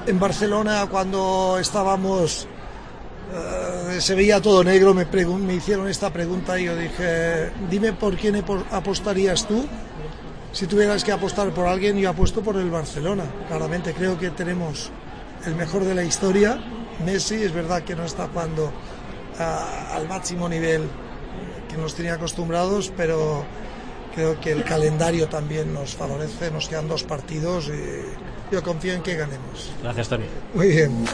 en 0.06 0.18
Barcelona 0.18 0.86
cuando 0.90 1.58
estábamos 1.60 2.48
eh, 3.32 4.00
se 4.00 4.14
veía 4.14 4.40
todo 4.40 4.64
negro, 4.64 4.92
me, 4.94 5.04
me 5.06 5.54
hicieron 5.54 5.88
esta 5.88 6.10
pregunta 6.10 6.58
y 6.58 6.64
yo 6.64 6.76
dije, 6.76 7.50
dime 7.70 7.92
por 7.92 8.16
quién 8.16 8.42
apostarías 8.70 9.46
tú. 9.46 9.64
Si 10.52 10.66
tuvieras 10.66 11.02
que 11.02 11.12
apostar 11.12 11.50
por 11.50 11.66
alguien, 11.66 11.96
yo 11.98 12.10
apuesto 12.10 12.42
por 12.42 12.56
el 12.56 12.70
Barcelona. 12.70 13.24
Claramente 13.48 13.94
creo 13.94 14.18
que 14.18 14.30
tenemos 14.30 14.90
el 15.46 15.54
mejor 15.54 15.84
de 15.84 15.94
la 15.94 16.04
historia. 16.04 16.58
Messi 17.04 17.36
es 17.36 17.52
verdad 17.52 17.82
que 17.82 17.96
no 17.96 18.04
está 18.04 18.28
jugando 18.28 18.70
al 19.38 20.06
máximo 20.08 20.48
nivel 20.48 20.82
que 21.68 21.76
nos 21.78 21.94
tenía 21.94 22.14
acostumbrados, 22.14 22.92
pero 22.94 23.44
creo 24.14 24.38
que 24.40 24.52
el 24.52 24.62
calendario 24.62 25.26
también 25.28 25.72
nos 25.72 25.94
favorece. 25.94 26.50
Nos 26.50 26.68
quedan 26.68 26.86
dos 26.86 27.02
partidos 27.02 27.68
y 27.68 28.54
yo 28.54 28.62
confío 28.62 28.92
en 28.92 29.02
que 29.02 29.16
ganemos. 29.16 29.72
Gracias, 29.82 30.08
Tony. 30.08 30.26
Muy 30.54 30.68
bien. 30.68 31.06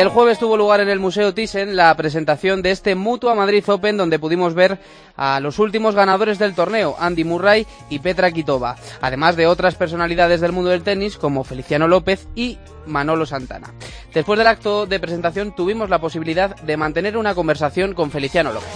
El 0.00 0.08
jueves 0.08 0.38
tuvo 0.38 0.56
lugar 0.56 0.80
en 0.80 0.88
el 0.88 0.98
Museo 0.98 1.34
Thyssen 1.34 1.76
la 1.76 1.94
presentación 1.94 2.62
de 2.62 2.70
este 2.70 2.94
Mutua 2.94 3.34
Madrid 3.34 3.62
Open 3.68 3.98
donde 3.98 4.18
pudimos 4.18 4.54
ver 4.54 4.78
a 5.14 5.40
los 5.40 5.58
últimos 5.58 5.94
ganadores 5.94 6.38
del 6.38 6.54
torneo, 6.54 6.96
Andy 6.98 7.22
Murray 7.22 7.66
y 7.90 7.98
Petra 7.98 8.30
Kitova, 8.32 8.76
además 9.02 9.36
de 9.36 9.46
otras 9.46 9.74
personalidades 9.74 10.40
del 10.40 10.52
mundo 10.52 10.70
del 10.70 10.84
tenis 10.84 11.18
como 11.18 11.44
Feliciano 11.44 11.86
López 11.86 12.28
y 12.34 12.56
Manolo 12.86 13.26
Santana. 13.26 13.74
Después 14.14 14.38
del 14.38 14.46
acto 14.46 14.86
de 14.86 15.00
presentación 15.00 15.54
tuvimos 15.54 15.90
la 15.90 16.00
posibilidad 16.00 16.56
de 16.56 16.78
mantener 16.78 17.18
una 17.18 17.34
conversación 17.34 17.92
con 17.92 18.10
Feliciano 18.10 18.54
López. 18.54 18.70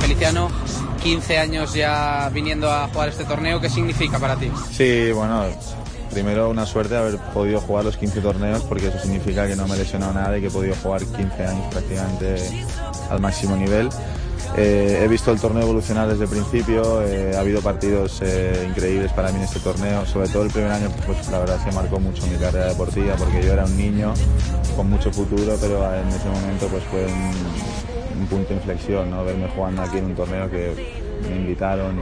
Feliciano, 0.00 0.48
15 1.02 1.38
años 1.38 1.74
ya 1.74 2.30
viniendo 2.32 2.72
a 2.72 2.88
jugar 2.88 3.10
este 3.10 3.24
torneo, 3.24 3.60
¿qué 3.60 3.68
significa 3.68 4.18
para 4.18 4.36
ti? 4.36 4.50
Sí, 4.70 5.12
bueno, 5.12 5.44
primero 6.16 6.48
una 6.48 6.64
suerte 6.64 6.96
haber 6.96 7.18
podido 7.34 7.60
jugar 7.60 7.84
los 7.84 7.98
15 7.98 8.22
torneos 8.22 8.62
porque 8.62 8.88
eso 8.88 8.98
significa 8.98 9.46
que 9.46 9.54
no 9.54 9.68
me 9.68 9.74
he 9.74 9.78
lesionado 9.80 10.14
nada 10.14 10.38
y 10.38 10.40
que 10.40 10.46
he 10.46 10.50
podido 10.50 10.74
jugar 10.76 11.04
15 11.04 11.44
años 11.44 11.66
prácticamente 11.70 12.64
al 13.10 13.20
máximo 13.20 13.54
nivel. 13.54 13.90
Eh, 14.56 15.02
he 15.04 15.08
visto 15.08 15.30
el 15.30 15.38
torneo 15.38 15.64
evolucionar 15.64 16.08
desde 16.08 16.24
el 16.24 16.30
principio, 16.30 17.02
eh, 17.02 17.36
ha 17.36 17.40
habido 17.40 17.60
partidos 17.60 18.22
eh, 18.22 18.64
increíbles 18.66 19.12
para 19.12 19.30
mí 19.30 19.36
en 19.36 19.42
este 19.42 19.60
torneo, 19.60 20.06
sobre 20.06 20.28
todo 20.28 20.44
el 20.44 20.50
primer 20.50 20.70
año 20.70 20.88
pues 21.04 21.28
la 21.28 21.40
verdad 21.40 21.62
que 21.62 21.70
marcó 21.72 22.00
mucho 22.00 22.26
mi 22.28 22.36
carrera 22.38 22.68
deportiva 22.68 23.14
porque 23.16 23.42
yo 23.42 23.52
era 23.52 23.66
un 23.66 23.76
niño 23.76 24.14
con 24.74 24.88
mucho 24.88 25.12
futuro 25.12 25.54
pero 25.60 25.84
en 25.94 26.08
ese 26.08 26.28
momento 26.30 26.66
pues 26.68 26.82
fue 26.84 27.04
un, 27.04 28.26
punto 28.26 28.48
de 28.48 28.54
inflexión, 28.54 29.10
¿no? 29.10 29.22
verme 29.22 29.48
jugando 29.54 29.82
aquí 29.82 29.98
en 29.98 30.06
un 30.06 30.14
torneo 30.14 30.50
que 30.50 30.72
me 31.28 31.36
invitaron 31.36 32.00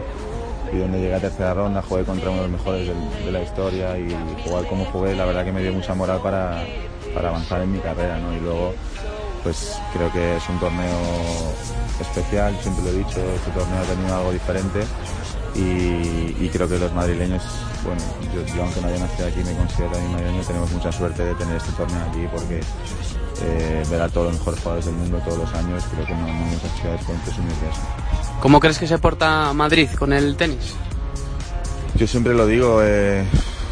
donde 0.79 1.01
llegué 1.01 1.15
a 1.15 1.21
tercera 1.21 1.55
ronda, 1.55 1.83
jugué 1.83 2.05
contra 2.05 2.31
uno 2.31 2.43
de 2.43 2.49
los 2.49 2.59
mejores 2.59 2.89
de, 3.25 3.33
la 3.33 3.43
historia 3.43 3.99
y 3.99 4.15
jugar 4.45 4.67
como 4.67 4.85
jugué, 4.87 5.15
la 5.15 5.25
verdad 5.25 5.45
que 5.45 5.53
me 5.53 5.63
dio 5.63 5.73
mucha 5.73 5.95
moral 5.95 6.21
para, 6.23 6.65
para 7.15 7.29
avanzar 7.29 7.63
en 7.63 7.73
mi 7.73 7.79
carrera, 7.79 8.19
¿no? 8.19 8.35
Y 8.35 8.41
luego, 8.41 8.75
pues 9.43 9.79
creo 9.93 10.13
que 10.13 10.37
es 10.37 10.49
un 10.49 10.59
torneo 10.59 10.99
especial, 12.01 12.57
siempre 12.61 12.85
lo 12.85 12.91
he 12.91 12.99
dicho, 12.99 13.21
este 13.35 13.51
torneo 13.53 13.79
ha 13.79 13.95
tenido 13.95 14.17
algo 14.17 14.33
diferente 14.33 14.81
y, 15.55 16.49
creo 16.49 16.69
que 16.69 16.79
los 16.79 16.93
madrileños, 16.93 17.43
bueno, 17.85 18.01
yo, 18.35 18.63
aunque 18.63 18.81
no 18.81 18.89
haya 18.89 18.99
nacido 18.99 19.29
aquí 19.29 19.39
me 19.45 19.55
considero 19.55 19.93
también 19.93 20.13
madrileño, 20.13 20.43
tenemos 20.43 20.73
mucha 20.73 20.91
suerte 20.91 21.25
de 21.25 21.35
tener 21.35 21.57
este 21.57 21.73
torneo 21.73 22.01
aquí 22.11 22.27
porque 22.33 22.61
eh, 23.43 23.85
ver 23.89 24.03
a 24.03 24.09
todos 24.09 24.29
los 24.29 24.39
mejores 24.39 24.61
jugadores 24.61 24.87
del 24.87 24.95
mundo 24.97 25.19
todos 25.25 25.39
los 25.39 25.55
años, 25.55 25.85
creo 25.93 26.07
que 26.07 26.15
no, 26.15 26.27
hay 26.27 26.33
muchas 26.33 26.73
ciudades 26.81 27.05
pueden 27.05 27.21
presumir 27.23 27.53
de 27.53 27.69
eso. 27.69 27.83
¿Cómo 28.41 28.61
crees 28.61 28.79
que 28.79 28.87
se 28.87 28.99
porta 28.99 29.53
Madrid 29.53 29.89
con 29.99 30.13
el 30.13 30.37
tenis? 30.37 30.75
Yo 31.97 32.07
siempre 32.07 32.35
lo 32.35 32.47
digo 32.47 32.81
eh, 32.83 33.25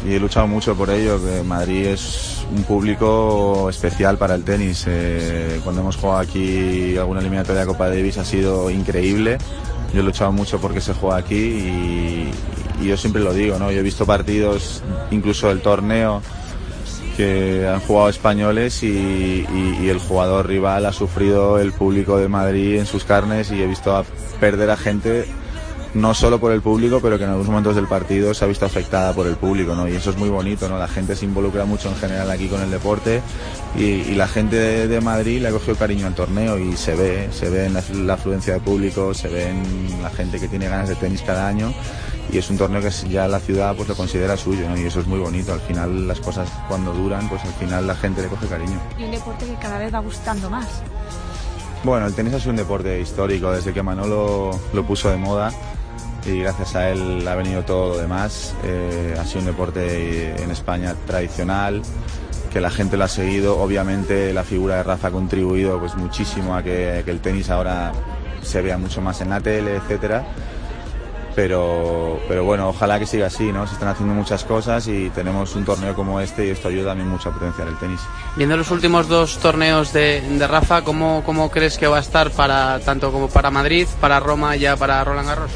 y 0.07 0.13
he 0.13 0.19
luchado 0.19 0.47
mucho 0.47 0.75
por 0.75 0.89
ello, 0.89 1.23
que 1.23 1.43
Madrid 1.43 1.87
es 1.87 2.45
un 2.55 2.63
público 2.63 3.69
especial 3.69 4.17
para 4.17 4.35
el 4.35 4.43
tenis. 4.43 4.85
Eh, 4.87 5.59
cuando 5.63 5.81
hemos 5.81 5.97
jugado 5.97 6.19
aquí 6.19 6.97
alguna 6.97 7.19
eliminatoria 7.19 7.61
de 7.61 7.67
Copa 7.67 7.89
Davis 7.89 8.17
ha 8.17 8.25
sido 8.25 8.69
increíble. 8.69 9.37
Yo 9.93 9.99
he 9.99 10.03
luchado 10.03 10.31
mucho 10.31 10.59
porque 10.59 10.81
se 10.81 10.93
juega 10.93 11.17
aquí 11.17 11.35
y, 11.35 12.31
yo 12.83 12.97
siempre 12.97 13.21
lo 13.21 13.33
digo, 13.33 13.57
¿no? 13.59 13.71
Yo 13.71 13.79
he 13.79 13.83
visto 13.83 14.05
partidos, 14.05 14.83
incluso 15.11 15.49
el 15.51 15.61
torneo, 15.61 16.21
que 17.15 17.67
han 17.67 17.79
jugado 17.79 18.09
españoles 18.09 18.83
y, 18.83 19.45
el 19.83 19.99
jugador 19.99 20.47
rival 20.47 20.85
ha 20.85 20.93
sufrido 20.93 21.59
el 21.59 21.71
público 21.71 22.17
de 22.17 22.27
Madrid 22.27 22.79
en 22.79 22.85
sus 22.85 23.03
carnes 23.03 23.51
y 23.51 23.61
he 23.61 23.67
visto 23.67 24.03
perder 24.39 24.71
a 24.71 24.77
gente 24.77 25.25
no 25.93 26.15
solo 26.15 26.39
por 26.39 26.51
el 26.51 26.61
público, 26.61 26.99
pero 27.01 27.17
que 27.17 27.23
en 27.23 27.29
algunos 27.29 27.49
momentos 27.49 27.75
del 27.75 27.87
partido 27.87 28.33
se 28.33 28.43
ha 28.43 28.47
visto 28.47 28.65
afectada 28.65 29.13
por 29.13 29.27
el 29.27 29.35
público, 29.35 29.75
¿no? 29.75 29.87
Y 29.87 29.91
eso 29.95 30.09
es 30.09 30.17
muy 30.17 30.29
bonito, 30.29 30.67
¿no? 30.67 30.79
La 30.79 30.87
gente 30.87 31.15
se 31.15 31.25
involucra 31.25 31.65
mucho 31.65 31.89
en 31.89 31.95
general 31.95 32.31
aquí 32.31 32.47
con 32.47 32.61
el 32.61 32.71
deporte 32.71 33.21
y, 33.77 34.15
la 34.15 34.27
gente 34.27 34.87
de, 34.87 35.01
Madrid 35.01 35.41
le 35.41 35.49
ha 35.49 35.51
cogido 35.51 35.75
cariño 35.75 36.07
al 36.07 36.15
torneo 36.15 36.57
y 36.57 36.75
se 36.77 36.95
ve, 36.95 37.29
se 37.31 37.49
ve 37.49 37.65
en 37.65 38.07
la, 38.07 38.13
afluencia 38.13 38.53
de 38.53 38.59
público, 38.59 39.13
se 39.13 39.27
ve 39.27 39.49
en 39.49 40.01
la 40.01 40.09
gente 40.09 40.39
que 40.39 40.47
tiene 40.47 40.67
ganas 40.67 40.89
de 40.89 40.95
tenis 40.95 41.21
cada 41.21 41.47
año 41.47 41.73
y 42.31 42.37
es 42.37 42.49
un 42.49 42.57
torneo 42.57 42.81
que 42.81 42.89
ya 43.09 43.27
la 43.27 43.39
ciudad 43.39 43.75
pues 43.75 43.87
lo 43.89 43.95
considera 43.95 44.37
suyo 44.37 44.65
y 44.75 44.85
eso 44.85 44.99
es 44.99 45.07
muy 45.07 45.19
bonito. 45.19 45.53
Al 45.53 45.61
final 45.61 46.07
las 46.07 46.19
cosas 46.19 46.49
cuando 46.67 46.93
duran, 46.93 47.27
pues 47.29 47.43
al 47.43 47.53
final 47.53 47.87
la 47.87 47.95
gente 47.95 48.21
le 48.21 48.27
coge 48.27 48.47
cariño. 48.47 48.79
Y 48.97 49.03
un 49.03 49.11
deporte 49.11 49.45
que 49.45 49.55
cada 49.55 49.79
vez 49.79 49.93
va 49.93 49.99
gustando 49.99 50.49
más. 50.49 50.81
Bueno, 51.83 52.07
el 52.07 52.13
tenis 52.13 52.33
es 52.33 52.45
un 52.45 52.55
deporte 52.55 52.99
histórico 52.99 53.51
desde 53.51 53.73
que 53.73 53.83
Manolo 53.83 54.51
lo 54.73 54.85
puso 54.85 55.09
de 55.09 55.17
moda 55.17 55.51
y 56.25 56.39
gracias 56.39 56.75
a 56.75 56.89
él 56.89 57.27
ha 57.27 57.35
venido 57.35 57.63
todo 57.63 57.89
lo 57.89 57.97
demás. 57.97 58.55
Eh, 58.63 59.15
ha 59.19 59.25
sido 59.25 59.41
un 59.41 59.47
deporte 59.47 60.41
en 60.41 60.49
España 60.49 60.95
tradicional, 61.05 61.81
que 62.53 62.61
la 62.61 62.69
gente 62.69 62.95
lo 62.95 63.03
ha 63.03 63.09
seguido. 63.09 63.59
Obviamente 63.59 64.31
la 64.33 64.43
figura 64.43 64.77
de 64.77 64.83
Rafa 64.83 65.09
ha 65.09 65.11
contribuido 65.11 65.77
pues 65.77 65.95
muchísimo 65.95 66.55
a 66.55 66.63
que, 66.63 67.01
que 67.03 67.11
el 67.11 67.19
tenis 67.19 67.49
ahora 67.49 67.91
se 68.41 68.61
vea 68.61 68.77
mucho 68.77 69.01
más 69.01 69.19
en 69.19 69.29
la 69.29 69.41
tele, 69.41 69.75
etcétera 69.75 70.25
pero, 71.35 72.19
pero 72.27 72.43
bueno, 72.43 72.69
ojalá 72.69 72.99
que 72.99 73.05
siga 73.05 73.27
así, 73.27 73.51
¿no? 73.51 73.65
Se 73.67 73.73
están 73.73 73.89
haciendo 73.89 74.13
muchas 74.13 74.43
cosas 74.43 74.87
y 74.87 75.09
tenemos 75.09 75.55
un 75.55 75.65
torneo 75.65 75.95
como 75.95 76.19
este 76.19 76.47
y 76.47 76.49
esto 76.49 76.67
ayuda 76.67 76.89
también 76.89 77.09
mucho 77.09 77.29
a 77.29 77.33
potenciar 77.33 77.67
el 77.67 77.77
tenis. 77.77 77.99
Viendo 78.35 78.57
los 78.57 78.71
últimos 78.71 79.07
dos 79.07 79.37
torneos 79.39 79.93
de, 79.93 80.21
de 80.21 80.47
Rafa, 80.47 80.83
¿cómo, 80.83 81.23
¿cómo, 81.25 81.49
crees 81.49 81.77
que 81.77 81.87
va 81.87 81.97
a 81.97 82.01
estar 82.01 82.31
para 82.31 82.79
tanto 82.79 83.11
como 83.11 83.27
para 83.27 83.51
Madrid, 83.51 83.87
para 83.99 84.19
Roma 84.19 84.55
y 84.55 84.59
ya 84.59 84.75
para 84.75 85.03
Roland 85.03 85.27
Garros? 85.27 85.51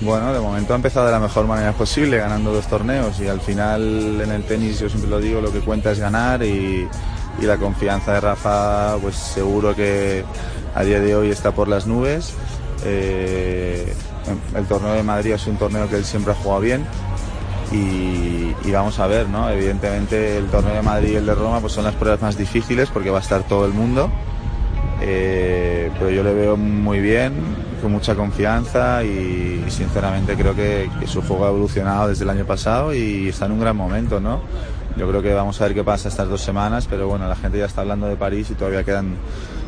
Bueno, 0.00 0.32
de 0.32 0.40
momento 0.40 0.72
ha 0.72 0.76
empezado 0.76 1.06
de 1.06 1.12
la 1.12 1.20
mejor 1.20 1.46
manera 1.46 1.72
posible, 1.72 2.16
ganando 2.16 2.52
dos 2.52 2.66
torneos 2.66 3.20
y 3.20 3.28
al 3.28 3.40
final 3.40 4.20
en 4.22 4.32
el 4.32 4.44
tenis 4.44 4.80
yo 4.80 4.88
siempre 4.88 5.10
lo 5.10 5.20
digo, 5.20 5.42
lo 5.42 5.52
que 5.52 5.60
cuenta 5.60 5.92
es 5.92 5.98
ganar 5.98 6.42
y, 6.42 6.88
y 7.38 7.44
la 7.44 7.58
confianza 7.58 8.14
de 8.14 8.20
Rafa 8.20 8.96
pues 9.02 9.16
seguro 9.16 9.74
que 9.74 10.24
a 10.74 10.82
día 10.84 11.00
de 11.00 11.14
hoy 11.14 11.30
está 11.30 11.52
por 11.52 11.68
las 11.68 11.86
nubes. 11.86 12.32
Eh, 12.84 13.94
el 14.54 14.64
torneo 14.66 14.92
de 14.92 15.02
Madrid 15.02 15.32
es 15.32 15.46
un 15.46 15.56
torneo 15.56 15.88
que 15.88 15.96
él 15.96 16.04
siempre 16.04 16.32
ha 16.32 16.36
jugado 16.36 16.60
bien 16.60 16.84
y, 17.72 18.72
vamos 18.72 18.98
a 18.98 19.06
ver, 19.06 19.28
¿no? 19.28 19.50
Evidentemente 19.50 20.36
el 20.38 20.46
torneo 20.46 20.74
de 20.74 20.82
Madrid 20.82 21.10
y 21.12 21.16
el 21.16 21.26
de 21.26 21.34
Roma 21.34 21.60
pues 21.60 21.72
son 21.72 21.84
las 21.84 21.94
pruebas 21.94 22.20
más 22.20 22.36
difíciles 22.36 22.88
porque 22.90 23.10
va 23.10 23.18
a 23.18 23.20
estar 23.20 23.42
todo 23.44 23.66
el 23.66 23.72
mundo. 23.72 24.10
Eh, 25.02 25.90
pero 25.98 26.10
yo 26.10 26.22
le 26.22 26.34
veo 26.34 26.56
muy 26.56 27.00
bien, 27.00 27.32
con 27.80 27.92
mucha 27.92 28.14
confianza 28.14 29.02
y, 29.04 29.64
sinceramente 29.68 30.36
creo 30.36 30.54
que, 30.54 30.90
su 31.06 31.22
juego 31.22 31.46
ha 31.46 31.48
evolucionado 31.48 32.08
desde 32.08 32.24
el 32.24 32.30
año 32.30 32.44
pasado 32.44 32.94
y 32.94 33.28
está 33.28 33.46
en 33.46 33.52
un 33.52 33.60
gran 33.60 33.76
momento, 33.76 34.20
¿no? 34.20 34.40
Yo 34.96 35.08
creo 35.08 35.22
que 35.22 35.32
vamos 35.32 35.60
a 35.60 35.64
ver 35.64 35.74
qué 35.74 35.84
pasa 35.84 36.08
estas 36.08 36.28
dos 36.28 36.40
semanas, 36.40 36.86
pero 36.90 37.08
bueno, 37.08 37.28
la 37.28 37.36
gente 37.36 37.58
ya 37.58 37.66
está 37.66 37.80
hablando 37.80 38.06
de 38.06 38.16
París 38.16 38.50
y 38.50 38.54
todavía 38.54 38.82
quedan 38.84 39.16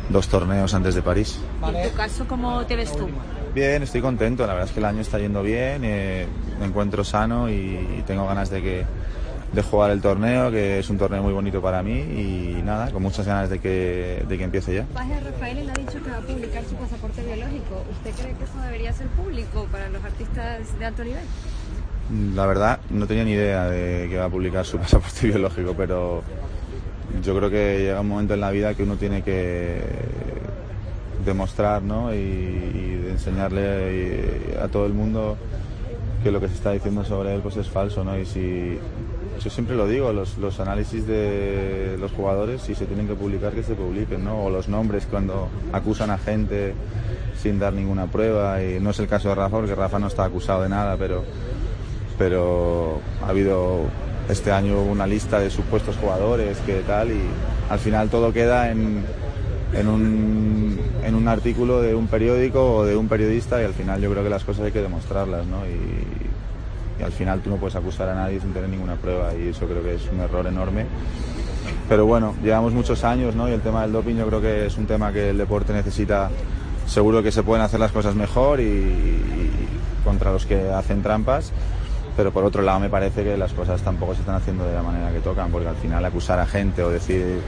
dos 0.09 0.27
torneos 0.27 0.73
antes 0.73 0.95
de 0.95 1.01
París. 1.01 1.39
¿En 1.65 1.89
tu 1.89 1.95
caso 1.95 2.25
cómo 2.27 2.65
te 2.65 2.75
ves 2.75 2.91
tú? 2.95 3.07
Bien, 3.53 3.83
estoy 3.83 4.01
contento. 4.01 4.47
La 4.47 4.53
verdad 4.53 4.67
es 4.67 4.73
que 4.73 4.79
el 4.79 4.85
año 4.85 5.01
está 5.01 5.19
yendo 5.19 5.43
bien, 5.43 5.83
eh, 5.83 6.25
me 6.59 6.65
encuentro 6.65 7.03
sano 7.03 7.49
y, 7.49 8.03
tengo 8.07 8.25
ganas 8.25 8.49
de 8.49 8.63
que, 8.63 8.85
de 9.51 9.61
jugar 9.61 9.91
el 9.91 10.01
torneo, 10.01 10.49
que 10.49 10.79
es 10.79 10.89
un 10.89 10.97
torneo 10.97 11.21
muy 11.21 11.33
bonito 11.33 11.61
para 11.61 11.83
mí 11.83 11.99
y 11.99 12.61
nada, 12.63 12.91
con 12.91 13.03
muchas 13.03 13.27
ganas 13.27 13.51
de 13.51 13.59
que, 13.59 14.25
de 14.27 14.37
que 14.39 14.43
empiece 14.43 14.73
ya. 14.73 14.85
Paje 14.85 15.19
Rafael 15.19 15.65
le 15.67 15.71
ha 15.71 15.75
dicho 15.75 16.03
que 16.03 16.09
va 16.09 16.17
a 16.17 16.21
publicar 16.21 16.63
su 16.65 16.75
pasaporte 16.75 17.23
biológico. 17.23 17.83
¿Usted 17.91 18.11
cree 18.23 18.33
que 18.35 18.43
eso 18.43 18.59
debería 18.65 18.91
ser 18.91 19.07
público 19.07 19.67
para 19.71 19.87
los 19.89 20.03
artistas 20.03 20.79
de 20.79 20.85
alto 20.85 21.03
nivel? 21.03 21.23
La 22.35 22.47
verdad, 22.47 22.79
no 22.89 23.05
tenía 23.05 23.23
ni 23.23 23.31
idea 23.33 23.69
de 23.69 24.09
que 24.09 24.17
va 24.17 24.25
a 24.25 24.29
publicar 24.29 24.65
su 24.65 24.77
pasaporte 24.79 25.27
biológico, 25.27 25.75
pero 25.77 26.23
yo 27.23 27.37
creo 27.37 27.51
que 27.51 27.79
llega 27.79 28.01
un 28.01 28.07
momento 28.07 28.33
en 28.33 28.41
la 28.41 28.49
vida 28.49 28.73
que 28.73 28.81
uno 28.81 28.95
tiene 28.95 29.21
que 29.21 29.79
demostrar 31.25 31.81
¿no? 31.81 32.13
y, 32.13 32.17
y 32.17 33.07
enseñarle 33.09 34.57
a 34.61 34.67
todo 34.67 34.85
el 34.85 34.93
mundo 34.93 35.37
que 36.23 36.31
lo 36.31 36.39
que 36.39 36.47
se 36.47 36.55
está 36.55 36.71
diciendo 36.71 37.03
sobre 37.03 37.35
él 37.35 37.41
pues 37.41 37.57
es 37.57 37.67
falso. 37.67 38.03
¿no? 38.03 38.17
Y 38.17 38.25
si, 38.25 38.79
yo 39.43 39.49
siempre 39.49 39.75
lo 39.75 39.87
digo, 39.87 40.13
los, 40.13 40.37
los 40.37 40.59
análisis 40.59 41.05
de 41.05 41.97
los 41.99 42.11
jugadores, 42.11 42.61
si 42.61 42.75
se 42.75 42.85
tienen 42.85 43.07
que 43.07 43.15
publicar, 43.15 43.51
que 43.53 43.63
se 43.63 43.75
publiquen, 43.75 44.23
¿no? 44.23 44.45
o 44.45 44.49
los 44.49 44.69
nombres 44.69 45.05
cuando 45.05 45.49
acusan 45.73 46.09
a 46.11 46.17
gente 46.17 46.73
sin 47.41 47.59
dar 47.59 47.73
ninguna 47.73 48.07
prueba. 48.07 48.63
Y 48.63 48.79
no 48.79 48.91
es 48.91 48.99
el 48.99 49.07
caso 49.07 49.29
de 49.29 49.35
Rafa, 49.35 49.57
porque 49.57 49.75
Rafa 49.75 49.99
no 49.99 50.07
está 50.07 50.23
acusado 50.23 50.63
de 50.63 50.69
nada, 50.69 50.95
pero, 50.97 51.23
pero 52.17 52.99
ha 53.21 53.29
habido 53.29 53.81
este 54.29 54.51
año 54.51 54.81
una 54.81 55.05
lista 55.05 55.39
de 55.39 55.49
supuestos 55.49 55.97
jugadores, 55.97 56.57
que 56.59 56.79
tal, 56.81 57.11
y 57.11 57.21
al 57.69 57.79
final 57.79 58.09
todo 58.09 58.31
queda 58.31 58.71
en, 58.71 59.03
en, 59.73 59.87
un, 59.87 60.79
en 61.03 61.15
un 61.15 61.27
artículo 61.27 61.81
de 61.81 61.95
un 61.95 62.07
periódico 62.07 62.77
o 62.77 62.85
de 62.85 62.95
un 62.95 63.07
periodista 63.07 63.61
y 63.61 63.65
al 63.65 63.73
final 63.73 64.01
yo 64.01 64.11
creo 64.11 64.23
que 64.23 64.29
las 64.29 64.43
cosas 64.43 64.65
hay 64.65 64.71
que 64.71 64.81
demostrarlas, 64.81 65.45
¿no? 65.45 65.65
Y, 65.65 67.03
al 67.03 67.11
final 67.11 67.41
tú 67.41 67.49
no 67.49 67.57
puedes 67.57 67.75
acusar 67.75 68.07
a 68.07 68.15
nadie 68.15 68.39
sin 68.39 68.53
tener 68.53 68.69
ninguna 68.69 68.95
prueba 68.95 69.33
y 69.35 69.49
eso 69.49 69.65
creo 69.65 69.83
que 69.83 69.95
es 69.95 70.09
un 70.09 70.21
error 70.21 70.47
enorme. 70.47 70.85
Pero 71.89 72.05
bueno, 72.05 72.33
llevamos 72.41 72.71
muchos 72.71 73.03
años, 73.03 73.35
¿no? 73.35 73.49
Y 73.49 73.51
el 73.51 73.59
tema 73.59 73.81
del 73.81 73.91
doping 73.91 74.15
yo 74.15 74.27
creo 74.27 74.39
que 74.39 74.67
es 74.67 74.77
un 74.77 74.85
tema 74.85 75.11
que 75.11 75.31
el 75.31 75.37
deporte 75.37 75.73
necesita. 75.73 76.29
Seguro 76.87 77.21
que 77.21 77.33
se 77.33 77.43
pueden 77.43 77.61
hacer 77.61 77.81
las 77.81 77.91
cosas 77.91 78.15
mejor 78.15 78.61
y 78.61 79.51
contra 80.05 80.31
los 80.31 80.45
que 80.45 80.69
hacen 80.69 81.01
trampas 81.01 81.51
pero 82.15 82.31
por 82.31 82.43
otro 82.43 82.61
lado 82.61 82.79
me 82.79 82.89
parece 82.89 83.23
que 83.23 83.37
las 83.37 83.53
cosas 83.53 83.81
tampoco 83.81 84.13
se 84.13 84.21
están 84.21 84.35
haciendo 84.35 84.65
de 84.65 84.73
la 84.73 84.83
manera 84.83 85.11
que 85.11 85.19
tocan, 85.19 85.51
porque 85.51 85.67
al 85.67 85.75
final 85.75 86.03
acusar 86.05 86.39
a 86.39 86.45
gente 86.45 86.83
o 86.83 86.89
decir 86.89 87.39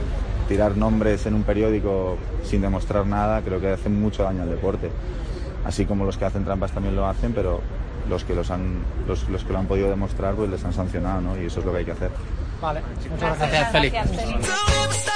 tirar 0.48 0.76
nombres 0.76 1.26
en 1.26 1.34
un 1.34 1.42
periódico 1.42 2.16
sin 2.44 2.60
demostrar 2.60 3.06
nada 3.06 3.42
creo 3.42 3.60
que 3.60 3.70
hace 3.70 3.88
mucho 3.88 4.22
daño 4.22 4.42
al 4.42 4.50
deporte. 4.50 4.90
Así 5.64 5.84
como 5.84 6.04
los 6.04 6.16
que 6.16 6.24
hacen 6.24 6.44
trampas 6.44 6.72
también 6.72 6.94
lo 6.94 7.06
hacen, 7.06 7.32
pero 7.32 7.60
los 8.08 8.24
que 8.24 8.34
los 8.34 8.50
han 8.50 8.78
los, 9.08 9.28
los 9.28 9.44
que 9.44 9.52
lo 9.52 9.58
han 9.58 9.66
podido 9.66 9.90
demostrar 9.90 10.34
pues 10.34 10.48
les 10.48 10.64
han 10.64 10.72
sancionado, 10.72 11.20
¿no? 11.20 11.40
Y 11.40 11.46
eso 11.46 11.60
es 11.60 11.66
lo 11.66 11.72
que 11.72 11.78
hay 11.78 11.84
que 11.84 11.92
hacer. 11.92 12.10
Vale, 12.60 12.80
muchas 13.10 13.38
gracias, 13.38 13.72
Félix. 13.72 15.15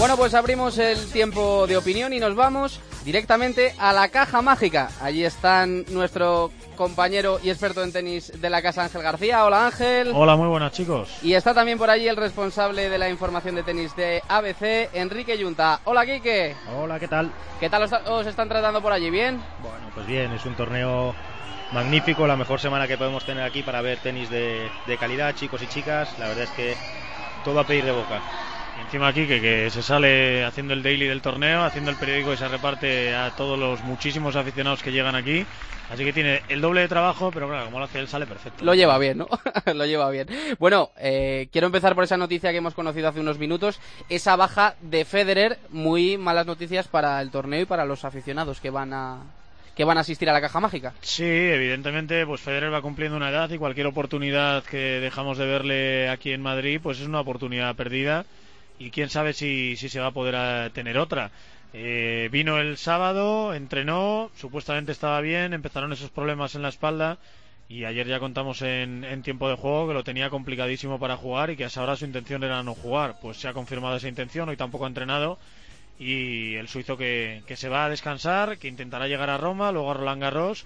Bueno, 0.00 0.16
pues 0.16 0.32
abrimos 0.32 0.78
el 0.78 1.12
tiempo 1.12 1.66
de 1.66 1.76
opinión 1.76 2.14
y 2.14 2.20
nos 2.20 2.34
vamos 2.34 2.80
directamente 3.04 3.74
a 3.78 3.92
la 3.92 4.08
caja 4.08 4.40
mágica. 4.40 4.88
Allí 5.02 5.26
están 5.26 5.84
nuestro 5.90 6.50
compañero 6.74 7.38
y 7.42 7.50
experto 7.50 7.82
en 7.82 7.92
tenis 7.92 8.32
de 8.40 8.48
la 8.48 8.62
casa 8.62 8.84
Ángel 8.84 9.02
García. 9.02 9.44
Hola 9.44 9.66
Ángel. 9.66 10.12
Hola, 10.14 10.36
muy 10.36 10.48
buenas 10.48 10.72
chicos. 10.72 11.18
Y 11.22 11.34
está 11.34 11.52
también 11.52 11.76
por 11.76 11.90
allí 11.90 12.08
el 12.08 12.16
responsable 12.16 12.88
de 12.88 12.96
la 12.96 13.10
información 13.10 13.56
de 13.56 13.62
tenis 13.62 13.94
de 13.94 14.22
ABC, 14.26 14.88
Enrique 14.94 15.36
Yunta. 15.36 15.80
Hola 15.84 16.06
Quique. 16.06 16.56
Hola, 16.74 16.98
¿qué 16.98 17.06
tal? 17.06 17.30
¿Qué 17.60 17.68
tal 17.68 17.82
os, 17.82 17.92
os 17.92 18.26
están 18.26 18.48
tratando 18.48 18.80
por 18.80 18.94
allí? 18.94 19.10
¿Bien? 19.10 19.38
Bueno, 19.62 19.90
pues 19.94 20.06
bien, 20.06 20.32
es 20.32 20.46
un 20.46 20.54
torneo 20.54 21.14
magnífico, 21.72 22.26
la 22.26 22.36
mejor 22.36 22.58
semana 22.58 22.88
que 22.88 22.96
podemos 22.96 23.26
tener 23.26 23.44
aquí 23.44 23.62
para 23.62 23.82
ver 23.82 23.98
tenis 23.98 24.30
de, 24.30 24.66
de 24.86 24.96
calidad, 24.96 25.34
chicos 25.34 25.60
y 25.60 25.66
chicas. 25.66 26.18
La 26.18 26.28
verdad 26.28 26.44
es 26.44 26.50
que 26.52 26.74
todo 27.44 27.60
a 27.60 27.66
pedir 27.66 27.84
de 27.84 27.92
boca. 27.92 28.22
Y 28.80 28.82
encima 28.84 29.08
aquí 29.08 29.26
que, 29.26 29.40
que 29.40 29.70
se 29.70 29.82
sale 29.82 30.44
haciendo 30.44 30.72
el 30.72 30.82
daily 30.82 31.06
del 31.06 31.20
torneo, 31.20 31.62
haciendo 31.62 31.90
el 31.90 31.96
periódico 31.96 32.30
que 32.30 32.36
se 32.38 32.48
reparte 32.48 33.14
a 33.14 33.30
todos 33.36 33.58
los 33.58 33.82
muchísimos 33.84 34.36
aficionados 34.36 34.82
que 34.82 34.90
llegan 34.90 35.14
aquí. 35.14 35.44
Así 35.90 36.04
que 36.04 36.12
tiene 36.12 36.42
el 36.48 36.60
doble 36.60 36.82
de 36.82 36.88
trabajo, 36.88 37.32
pero 37.32 37.48
claro, 37.48 37.64
como 37.64 37.80
lo 37.80 37.84
hace 37.84 37.98
él 37.98 38.06
sale 38.06 38.24
perfecto. 38.24 38.64
Lo 38.64 38.74
lleva 38.74 38.96
bien, 38.98 39.18
¿no? 39.18 39.28
lo 39.74 39.86
lleva 39.86 40.08
bien. 40.10 40.28
Bueno, 40.60 40.90
eh, 40.96 41.48
quiero 41.50 41.66
empezar 41.66 41.96
por 41.96 42.04
esa 42.04 42.16
noticia 42.16 42.52
que 42.52 42.58
hemos 42.58 42.74
conocido 42.74 43.08
hace 43.08 43.18
unos 43.18 43.38
minutos. 43.38 43.80
Esa 44.08 44.36
baja 44.36 44.76
de 44.80 45.04
Federer, 45.04 45.58
muy 45.70 46.16
malas 46.16 46.46
noticias 46.46 46.86
para 46.86 47.20
el 47.20 47.32
torneo 47.32 47.62
y 47.62 47.66
para 47.66 47.84
los 47.84 48.04
aficionados 48.04 48.60
que 48.60 48.70
van 48.70 48.92
a 48.92 49.18
que 49.74 49.84
van 49.84 49.98
a 49.98 50.02
asistir 50.02 50.28
a 50.28 50.32
la 50.32 50.40
caja 50.40 50.60
mágica. 50.60 50.92
Sí, 51.00 51.24
evidentemente, 51.24 52.26
pues 52.26 52.40
Federer 52.40 52.72
va 52.72 52.82
cumpliendo 52.82 53.16
una 53.16 53.30
edad 53.30 53.50
y 53.50 53.56
cualquier 53.58 53.86
oportunidad 53.86 54.62
que 54.64 55.00
dejamos 55.00 55.38
de 55.38 55.46
verle 55.46 56.08
aquí 56.10 56.32
en 56.32 56.42
Madrid, 56.42 56.80
pues 56.82 57.00
es 57.00 57.06
una 57.06 57.20
oportunidad 57.20 57.74
perdida 57.76 58.26
y 58.80 58.90
quién 58.90 59.10
sabe 59.10 59.32
si, 59.32 59.76
si 59.76 59.88
se 59.88 60.00
va 60.00 60.06
a 60.06 60.12
poder 60.12 60.34
a, 60.34 60.70
tener 60.70 60.98
otra. 60.98 61.30
Eh, 61.72 62.28
vino 62.32 62.58
el 62.58 62.76
sábado, 62.78 63.54
entrenó, 63.54 64.32
supuestamente 64.36 64.90
estaba 64.90 65.20
bien, 65.20 65.52
empezaron 65.52 65.92
esos 65.92 66.10
problemas 66.10 66.56
en 66.56 66.62
la 66.62 66.70
espalda 66.70 67.18
y 67.68 67.84
ayer 67.84 68.08
ya 68.08 68.18
contamos 68.18 68.62
en, 68.62 69.04
en, 69.04 69.22
tiempo 69.22 69.48
de 69.48 69.54
juego 69.54 69.86
que 69.86 69.94
lo 69.94 70.02
tenía 70.02 70.30
complicadísimo 70.30 70.98
para 70.98 71.16
jugar 71.16 71.50
y 71.50 71.56
que 71.56 71.64
hasta 71.64 71.80
ahora 71.80 71.94
su 71.94 72.06
intención 72.06 72.42
era 72.42 72.64
no 72.64 72.74
jugar. 72.74 73.20
Pues 73.22 73.36
se 73.36 73.46
ha 73.46 73.52
confirmado 73.52 73.96
esa 73.96 74.08
intención, 74.08 74.48
hoy 74.48 74.56
tampoco 74.56 74.86
ha 74.86 74.88
entrenado 74.88 75.38
y 76.00 76.54
el 76.54 76.66
suizo 76.66 76.96
que, 76.96 77.42
que 77.46 77.56
se 77.56 77.68
va 77.68 77.84
a 77.84 77.90
descansar, 77.90 78.58
que 78.58 78.66
intentará 78.66 79.06
llegar 79.06 79.30
a 79.30 79.36
Roma, 79.36 79.70
luego 79.70 79.90
a 79.92 79.94
Roland 79.94 80.22
Garros 80.22 80.64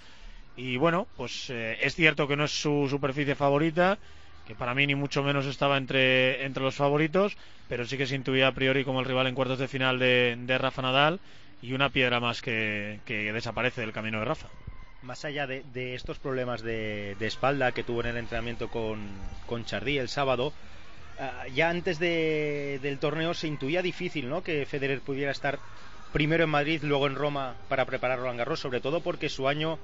y 0.56 0.76
bueno, 0.76 1.08
pues 1.16 1.50
eh, 1.50 1.78
es 1.82 1.94
cierto 1.94 2.28
que 2.28 2.36
no 2.36 2.44
es 2.44 2.52
su 2.52 2.86
superficie 2.88 3.34
favorita, 3.34 3.98
que 4.46 4.54
para 4.54 4.74
mí 4.74 4.86
ni 4.86 4.94
mucho 4.94 5.22
menos 5.22 5.46
estaba 5.46 5.76
entre, 5.76 6.44
entre 6.44 6.62
los 6.62 6.74
favoritos, 6.74 7.36
pero 7.68 7.86
sí 7.86 7.96
que 7.96 8.06
se 8.06 8.14
intuía 8.14 8.48
a 8.48 8.52
priori 8.52 8.84
como 8.84 9.00
el 9.00 9.06
rival 9.06 9.26
en 9.26 9.34
cuartos 9.34 9.58
de 9.58 9.68
final 9.68 9.98
de, 9.98 10.36
de 10.38 10.58
Rafa 10.58 10.82
Nadal 10.82 11.20
y 11.62 11.72
una 11.72 11.88
piedra 11.88 12.20
más 12.20 12.42
que, 12.42 13.00
que, 13.06 13.32
desaparece 13.32 13.80
del 13.80 13.92
camino 13.92 14.18
de 14.18 14.26
Rafa. 14.26 14.48
Más 15.02 15.24
allá 15.24 15.46
de, 15.46 15.64
de 15.72 15.94
estos 15.94 16.18
problemas 16.18 16.62
de, 16.62 17.16
espalda 17.20 17.72
que 17.72 17.84
tuvo 17.84 18.00
en 18.00 18.08
el 18.08 18.16
entrenamiento 18.18 18.68
con, 18.68 19.06
con 19.46 19.64
Chardí 19.64 19.98
el 19.98 20.08
sábado, 20.08 20.52
uh, 21.18 21.48
ya 21.54 21.70
antes 21.70 21.98
del 21.98 22.98
torneo 22.98 23.34
se 23.34 23.48
intuía 23.48 23.82
difícil 23.82 24.28
¿no? 24.28 24.42
que 24.42 24.66
Federer 24.66 25.00
pudiera 25.00 25.30
estar 25.30 25.58
primero 26.12 26.44
en 26.44 26.50
Madrid, 26.50 26.82
luego 26.82 27.06
en 27.06 27.16
Roma 27.16 27.54
para 27.68 27.86
preparar 27.86 28.18
Roland 28.18 28.38
Garros, 28.38 28.60
sobre 28.60 28.80
todo 28.80 29.00
porque 29.00 29.28
su 29.28 29.48
año 29.48 29.78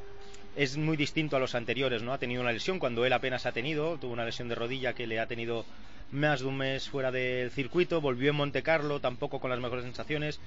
es 0.57 0.77
muy 0.77 0.97
distinto 0.97 1.37
a 1.37 1.41
los 1.41 1.55
anteriores, 1.55 2.03
¿no? 2.03 2.13
Ha 2.13 2.19
tenido 2.19 2.43
una 2.43 2.53
lesión 2.53 2.79
cuando 2.79 3.05
él 3.05 3.13
apenas 3.13 3.47
ha 3.47 3.53
tenido, 3.53 3.99
tuvo 3.99 4.13
una 4.13 4.25
lesión 4.25 4.49
de 4.49 4.55
rodilla 4.55 4.93
que 4.93 5.07
le 5.07 5.21
ha 5.21 5.27
tenido 5.27 5.65
más 6.13 6.41
de 6.41 6.47
un 6.47 6.57
mes 6.57 6.89
fuera 6.89 7.11
del 7.11 7.51
circuito, 7.51 8.01
volvió 8.01 8.31
en 8.31 8.37
Monte 8.37 8.63
Carlo, 8.63 9.01
tampoco 9.01 9.39
con 9.39 9.51
las 9.51 9.61
mejores 9.61 9.85
sensaciones 9.85 10.41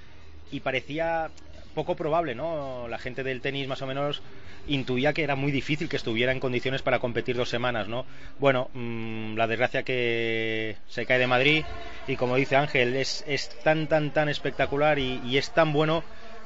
y 0.52 0.60
parecía 0.60 1.30
poco 1.74 1.96
probable, 1.96 2.34
¿no? 2.34 2.86
La 2.88 2.98
gente 2.98 3.24
del 3.24 3.40
tenis 3.40 3.66
más 3.66 3.82
o 3.82 3.86
menos 3.86 4.22
intuía 4.66 5.12
que 5.12 5.24
era 5.24 5.36
muy 5.36 5.52
difícil 5.52 5.88
que 5.88 5.96
estuviera 5.96 6.32
en 6.32 6.40
condiciones 6.40 6.82
para 6.82 7.00
competir 7.00 7.36
dos 7.36 7.48
semanas, 7.48 7.88
¿no? 7.88 8.06
Bueno, 8.38 8.70
mmm, 8.74 9.34
la 9.36 9.46
desgracia 9.46 9.82
que 9.82 10.76
se 10.88 11.06
cae 11.06 11.18
de 11.18 11.26
Madrid 11.26 11.64
y 12.06 12.16
como 12.16 12.36
dice 12.36 12.56
Ángel, 12.56 12.94
es, 12.94 13.24
es 13.26 13.48
tan, 13.64 13.88
tan, 13.88 14.12
tan 14.12 14.28
espectacular 14.28 14.98
y 14.98 15.36
es 15.36 15.52
tan 15.52 15.72
bueno 15.72 16.04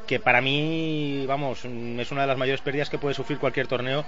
que 0.08 0.18
para 0.18 0.40
mí, 0.40 1.26
vamos, 1.28 1.64
es 1.64 2.10
una 2.10 2.22
de 2.22 2.26
las 2.26 2.38
mayores 2.38 2.62
pérdidas 2.62 2.88
que 2.88 2.98
puede 2.98 3.14
sufrir 3.14 3.38
cualquier 3.38 3.68
torneo 3.68 4.04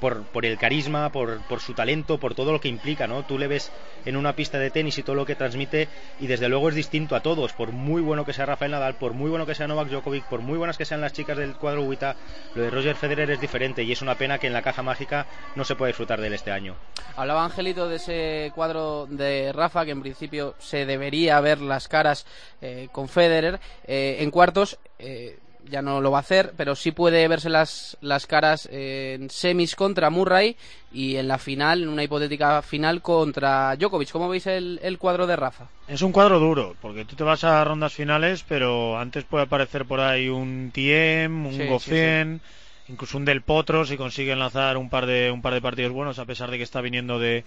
por, 0.00 0.24
por 0.24 0.44
el 0.44 0.58
carisma, 0.58 1.10
por, 1.10 1.40
por, 1.46 1.60
su 1.60 1.72
talento, 1.72 2.18
por 2.18 2.34
todo 2.34 2.52
lo 2.52 2.60
que 2.60 2.68
implica, 2.68 3.06
¿no? 3.06 3.24
Tú 3.24 3.38
le 3.38 3.46
ves 3.46 3.70
en 4.04 4.16
una 4.16 4.34
pista 4.34 4.58
de 4.58 4.70
tenis 4.70 4.98
y 4.98 5.02
todo 5.02 5.16
lo 5.16 5.24
que 5.24 5.36
transmite 5.36 5.88
y 6.20 6.26
desde 6.26 6.48
luego 6.48 6.68
es 6.68 6.74
distinto 6.74 7.16
a 7.16 7.20
todos, 7.20 7.52
por 7.52 7.72
muy 7.72 8.02
bueno 8.02 8.24
que 8.24 8.32
sea 8.32 8.46
Rafael 8.46 8.72
Nadal, 8.72 8.96
por 8.96 9.14
muy 9.14 9.30
bueno 9.30 9.46
que 9.46 9.54
sea 9.54 9.66
Novak 9.68 9.88
Djokovic, 9.88 10.24
por 10.24 10.40
muy 10.40 10.58
buenas 10.58 10.76
que 10.76 10.84
sean 10.84 11.00
las 11.00 11.12
chicas 11.12 11.38
del 11.38 11.54
cuadro 11.54 11.84
Ubita, 11.84 12.16
lo 12.54 12.62
de 12.62 12.70
Roger 12.70 12.96
Federer 12.96 13.30
es 13.30 13.40
diferente 13.40 13.82
y 13.82 13.92
es 13.92 14.02
una 14.02 14.16
pena 14.16 14.38
que 14.38 14.46
en 14.46 14.52
la 14.52 14.62
caja 14.62 14.82
mágica 14.82 15.26
no 15.54 15.64
se 15.64 15.76
puede 15.76 15.90
disfrutar 15.90 16.20
de 16.20 16.26
él 16.26 16.34
este 16.34 16.50
año. 16.50 16.74
Hablaba 17.16 17.44
Angelito 17.44 17.88
de 17.88 17.96
ese 17.96 18.52
cuadro 18.54 19.06
de 19.06 19.52
Rafa 19.52 19.84
que 19.84 19.92
en 19.92 20.02
principio 20.02 20.54
se 20.58 20.84
debería 20.84 21.40
ver 21.40 21.60
las 21.60 21.88
caras 21.88 22.26
eh, 22.60 22.88
con 22.92 23.08
Federer 23.08 23.60
eh, 23.86 24.16
en 24.20 24.30
cuartos. 24.30 24.78
Eh, 24.98 25.38
ya 25.70 25.82
no 25.82 26.00
lo 26.00 26.10
va 26.10 26.18
a 26.18 26.20
hacer, 26.20 26.52
pero 26.56 26.74
sí 26.74 26.92
puede 26.92 27.26
verse 27.28 27.48
las, 27.48 27.96
las 28.00 28.26
caras 28.26 28.68
en 28.70 29.30
semis 29.30 29.76
contra 29.76 30.10
Murray 30.10 30.56
y 30.92 31.16
en 31.16 31.28
la 31.28 31.38
final, 31.38 31.82
en 31.82 31.88
una 31.88 32.02
hipotética 32.02 32.62
final 32.62 33.02
contra 33.02 33.76
Djokovic. 33.76 34.10
¿Cómo 34.10 34.28
veis 34.28 34.46
el, 34.46 34.80
el, 34.82 34.98
cuadro 34.98 35.26
de 35.26 35.36
Rafa? 35.36 35.68
Es 35.88 36.02
un 36.02 36.12
cuadro 36.12 36.38
duro, 36.38 36.76
porque 36.80 37.04
tú 37.04 37.16
te 37.16 37.24
vas 37.24 37.44
a 37.44 37.64
rondas 37.64 37.92
finales, 37.92 38.44
pero 38.46 38.98
antes 38.98 39.24
puede 39.24 39.44
aparecer 39.44 39.84
por 39.84 40.00
ahí 40.00 40.28
un 40.28 40.70
Tiem, 40.72 41.46
un 41.46 41.54
sí, 41.54 41.66
Goffin, 41.66 42.40
sí, 42.40 42.46
sí. 42.86 42.92
incluso 42.92 43.18
un 43.18 43.24
Del 43.24 43.42
Potro 43.42 43.84
si 43.84 43.96
consiguen 43.96 44.38
lanzar 44.38 44.76
un 44.76 44.90
par 44.90 45.06
de 45.06 45.30
un 45.30 45.42
par 45.42 45.54
de 45.54 45.60
partidos 45.60 45.92
buenos 45.92 46.18
a 46.18 46.24
pesar 46.24 46.50
de 46.50 46.58
que 46.58 46.64
está 46.64 46.80
viniendo 46.80 47.18
de, 47.18 47.44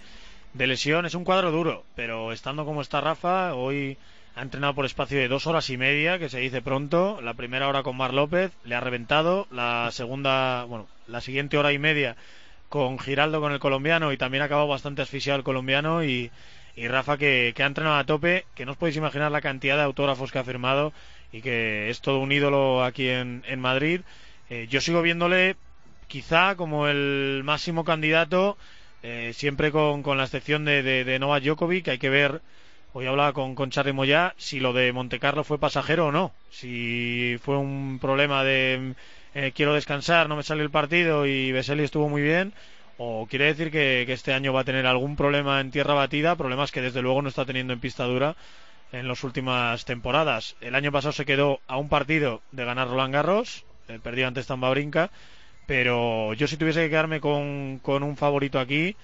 de 0.54 0.66
lesión. 0.66 1.06
Es 1.06 1.14
un 1.14 1.24
cuadro 1.24 1.50
duro, 1.50 1.84
pero 1.94 2.32
estando 2.32 2.64
como 2.64 2.82
está 2.82 3.00
Rafa, 3.00 3.54
hoy 3.54 3.96
ha 4.34 4.42
entrenado 4.42 4.74
por 4.74 4.84
espacio 4.84 5.18
de 5.18 5.28
dos 5.28 5.46
horas 5.46 5.68
y 5.70 5.76
media, 5.76 6.18
que 6.18 6.28
se 6.28 6.38
dice 6.38 6.62
pronto. 6.62 7.20
La 7.20 7.34
primera 7.34 7.68
hora 7.68 7.82
con 7.82 7.96
Mar 7.96 8.14
López, 8.14 8.52
le 8.64 8.74
ha 8.74 8.80
reventado. 8.80 9.46
La 9.50 9.90
segunda, 9.90 10.64
bueno, 10.64 10.86
la 11.06 11.20
siguiente 11.20 11.58
hora 11.58 11.72
y 11.72 11.78
media 11.78 12.16
con 12.68 12.98
Giraldo, 12.98 13.40
con 13.40 13.52
el 13.52 13.58
colombiano, 13.58 14.12
y 14.12 14.16
también 14.16 14.42
ha 14.42 14.44
acabado 14.46 14.68
bastante 14.68 15.02
asfixiado 15.02 15.38
el 15.38 15.44
colombiano. 15.44 16.04
Y, 16.04 16.30
Rafa, 16.76 17.16
que, 17.16 17.52
ha 17.58 17.66
entrenado 17.66 17.96
a 17.96 18.04
tope, 18.04 18.44
que 18.54 18.64
no 18.64 18.72
os 18.72 18.78
podéis 18.78 18.96
imaginar 18.96 19.32
la 19.32 19.40
cantidad 19.40 19.76
de 19.76 19.82
autógrafos 19.82 20.30
que 20.30 20.38
ha 20.38 20.44
firmado 20.44 20.92
y 21.32 21.42
que 21.42 21.90
es 21.90 22.00
todo 22.00 22.20
un 22.20 22.30
ídolo 22.30 22.84
aquí 22.84 23.08
en, 23.08 23.42
Madrid. 23.60 24.02
Eh, 24.50 24.68
yo 24.70 24.80
sigo 24.80 25.02
viéndole 25.02 25.56
quizá 26.06 26.54
como 26.54 26.86
el 26.86 27.42
máximo 27.44 27.84
candidato, 27.84 28.56
eh, 29.02 29.32
siempre 29.34 29.72
con, 29.72 30.02
la 30.16 30.24
excepción 30.24 30.64
de, 30.64 30.84
de, 30.84 31.04
de 31.04 31.18
Novak 31.18 31.42
Djokovic, 31.42 31.88
hay 31.88 31.98
que 31.98 32.10
ver 32.10 32.40
Hoy 32.98 33.06
hablaba 33.06 33.32
con, 33.32 33.54
con 33.54 33.70
Charly 33.70 33.92
Moyá 33.92 34.34
si 34.38 34.58
lo 34.58 34.72
de 34.72 34.92
Montecarlo 34.92 35.44
fue 35.44 35.60
pasajero 35.60 36.08
o 36.08 36.10
no. 36.10 36.32
Si 36.50 37.38
fue 37.40 37.56
un 37.56 38.00
problema 38.00 38.42
de 38.42 38.94
eh, 39.36 39.52
quiero 39.54 39.72
descansar, 39.72 40.28
no 40.28 40.34
me 40.34 40.42
sale 40.42 40.64
el 40.64 40.70
partido 40.70 41.24
y 41.24 41.52
Veseli 41.52 41.84
estuvo 41.84 42.08
muy 42.08 42.22
bien. 42.22 42.54
O 42.96 43.28
quiere 43.30 43.44
decir 43.44 43.70
que, 43.70 44.02
este 44.12 44.32
año 44.32 44.52
va 44.52 44.62
a 44.62 44.64
tener 44.64 44.84
algún 44.84 45.14
problema 45.14 45.60
en 45.60 45.70
tierra 45.70 45.94
batida, 45.94 46.34
problemas 46.34 46.72
que 46.72 46.82
desde 46.82 47.00
luego 47.00 47.22
no 47.22 47.28
está 47.28 47.44
teniendo 47.44 47.72
en 47.72 47.78
pista 47.78 48.02
dura 48.02 48.34
en 48.90 49.06
las 49.06 49.22
últimas 49.22 49.84
temporadas. 49.84 50.56
El 50.60 50.74
año 50.74 50.90
pasado 50.90 51.12
se 51.12 51.24
quedó 51.24 51.60
a 51.68 51.76
un 51.76 51.88
partido 51.88 52.42
de 52.50 52.64
ganar 52.64 52.88
Roland 52.88 53.14
Garros, 53.14 53.64
eh, 53.86 54.00
perdió 54.02 54.26
ante 54.26 54.42
Stamba 54.42 54.70
Brinca, 54.70 55.12
pero 55.68 56.34
yo 56.34 56.48
si 56.48 56.56
tuviese 56.56 56.82
que 56.82 56.90
quedarme 56.90 57.20
con, 57.20 57.78
con 57.80 58.02
un 58.02 58.16
favorito 58.16 58.58
aquí, 58.58 58.96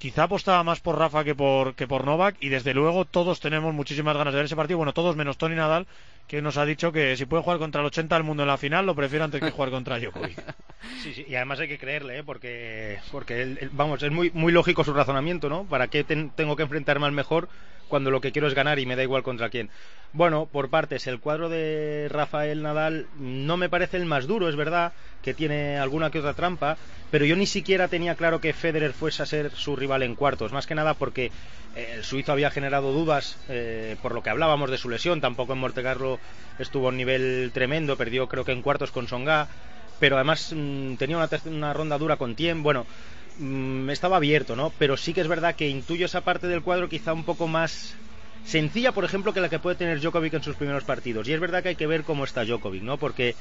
Quizá 0.00 0.22
apostaba 0.24 0.64
más 0.64 0.80
por 0.80 0.98
Rafa 0.98 1.24
que 1.24 1.34
por, 1.34 1.74
que 1.74 1.86
por 1.86 2.06
Novak 2.06 2.34
y 2.40 2.48
desde 2.48 2.72
luego 2.72 3.04
todos 3.04 3.38
tenemos 3.38 3.74
muchísimas 3.74 4.16
ganas 4.16 4.32
de 4.32 4.38
ver 4.38 4.46
ese 4.46 4.56
partido. 4.56 4.78
Bueno, 4.78 4.94
todos 4.94 5.14
menos 5.14 5.36
Tony 5.36 5.56
Nadal, 5.56 5.86
que 6.26 6.40
nos 6.40 6.56
ha 6.56 6.64
dicho 6.64 6.90
que 6.90 7.18
si 7.18 7.26
puede 7.26 7.42
jugar 7.42 7.58
contra 7.58 7.82
el 7.82 7.86
80 7.88 8.14
del 8.14 8.24
mundo 8.24 8.42
en 8.44 8.48
la 8.48 8.56
final, 8.56 8.86
lo 8.86 8.94
prefiere 8.94 9.26
antes 9.26 9.42
que 9.42 9.50
jugar 9.50 9.70
contra 9.70 9.98
Djokovic. 9.98 10.38
Sí, 11.02 11.12
sí, 11.14 11.26
y 11.28 11.34
además 11.34 11.60
hay 11.60 11.68
que 11.68 11.78
creerle, 11.78 12.18
¿eh? 12.18 12.24
porque, 12.24 12.98
porque 13.12 13.68
vamos, 13.72 14.02
es 14.02 14.10
muy, 14.10 14.30
muy 14.32 14.52
lógico 14.52 14.84
su 14.84 14.92
razonamiento, 14.94 15.48
¿no? 15.48 15.64
¿Para 15.64 15.88
qué 15.88 16.04
tengo 16.04 16.56
que 16.56 16.62
enfrentarme 16.62 17.06
al 17.06 17.12
mejor 17.12 17.48
cuando 17.88 18.10
lo 18.10 18.20
que 18.20 18.32
quiero 18.32 18.48
es 18.48 18.54
ganar 18.54 18.78
y 18.78 18.86
me 18.86 18.96
da 18.96 19.02
igual 19.02 19.22
contra 19.22 19.50
quién? 19.50 19.68
Bueno, 20.12 20.46
por 20.50 20.70
partes, 20.70 21.06
el 21.06 21.20
cuadro 21.20 21.48
de 21.48 22.08
Rafael 22.10 22.62
Nadal 22.62 23.06
no 23.18 23.56
me 23.56 23.68
parece 23.68 23.98
el 23.98 24.06
más 24.06 24.26
duro, 24.26 24.48
es 24.48 24.56
verdad, 24.56 24.92
que 25.22 25.34
tiene 25.34 25.78
alguna 25.78 26.10
que 26.10 26.18
otra 26.18 26.34
trampa, 26.34 26.78
pero 27.10 27.24
yo 27.24 27.36
ni 27.36 27.46
siquiera 27.46 27.88
tenía 27.88 28.14
claro 28.14 28.40
que 28.40 28.52
Federer 28.52 28.92
fuese 28.92 29.22
a 29.22 29.26
ser 29.26 29.50
su 29.52 29.76
rival 29.76 30.02
en 30.02 30.14
cuartos, 30.16 30.52
más 30.52 30.66
que 30.66 30.74
nada 30.74 30.94
porque 30.94 31.30
eh, 31.76 31.92
el 31.96 32.04
suizo 32.04 32.32
había 32.32 32.50
generado 32.50 32.92
dudas 32.92 33.38
eh, 33.48 33.96
por 34.02 34.12
lo 34.12 34.22
que 34.22 34.30
hablábamos 34.30 34.70
de 34.70 34.78
su 34.78 34.88
lesión, 34.88 35.20
tampoco 35.20 35.52
en 35.52 35.60
Montecarlo 35.60 36.18
estuvo 36.58 36.86
a 36.86 36.90
un 36.90 36.96
nivel 36.96 37.50
tremendo, 37.52 37.96
perdió 37.96 38.28
creo 38.28 38.44
que 38.44 38.52
en 38.52 38.62
cuartos 38.62 38.90
con 38.90 39.06
Songa, 39.08 39.48
pero 40.00 40.16
además 40.16 40.52
mm, 40.52 40.94
tenía 40.94 41.18
una, 41.18 41.28
una, 41.44 41.72
ronda 41.72 41.98
dura 41.98 42.16
con 42.16 42.34
Tiem, 42.34 42.62
bueno, 42.64 42.86
mm, 43.38 43.90
estaba 43.90 44.16
abierto, 44.16 44.56
¿no? 44.56 44.72
Pero 44.78 44.96
sí 44.96 45.14
que 45.14 45.20
es 45.20 45.28
verdad 45.28 45.54
que 45.54 45.68
intuyo 45.68 46.06
esa 46.06 46.22
parte 46.22 46.48
del 46.48 46.62
cuadro 46.62 46.88
quizá 46.88 47.12
un 47.12 47.24
poco 47.24 47.46
más 47.46 47.94
sencilla, 48.44 48.92
por 48.92 49.04
ejemplo, 49.04 49.32
que 49.32 49.40
la 49.40 49.50
que 49.50 49.58
puede 49.58 49.76
tener 49.76 50.00
Djokovic 50.00 50.34
en 50.34 50.42
sus 50.42 50.56
primeros 50.56 50.84
partidos. 50.84 51.28
Y 51.28 51.34
es 51.34 51.40
verdad 51.40 51.62
que 51.62 51.68
hay 51.68 51.76
que 51.76 51.86
ver 51.86 52.02
cómo 52.02 52.24
está 52.24 52.44
Djokovic, 52.44 52.82
¿no? 52.82 52.96
Porque 52.96 53.36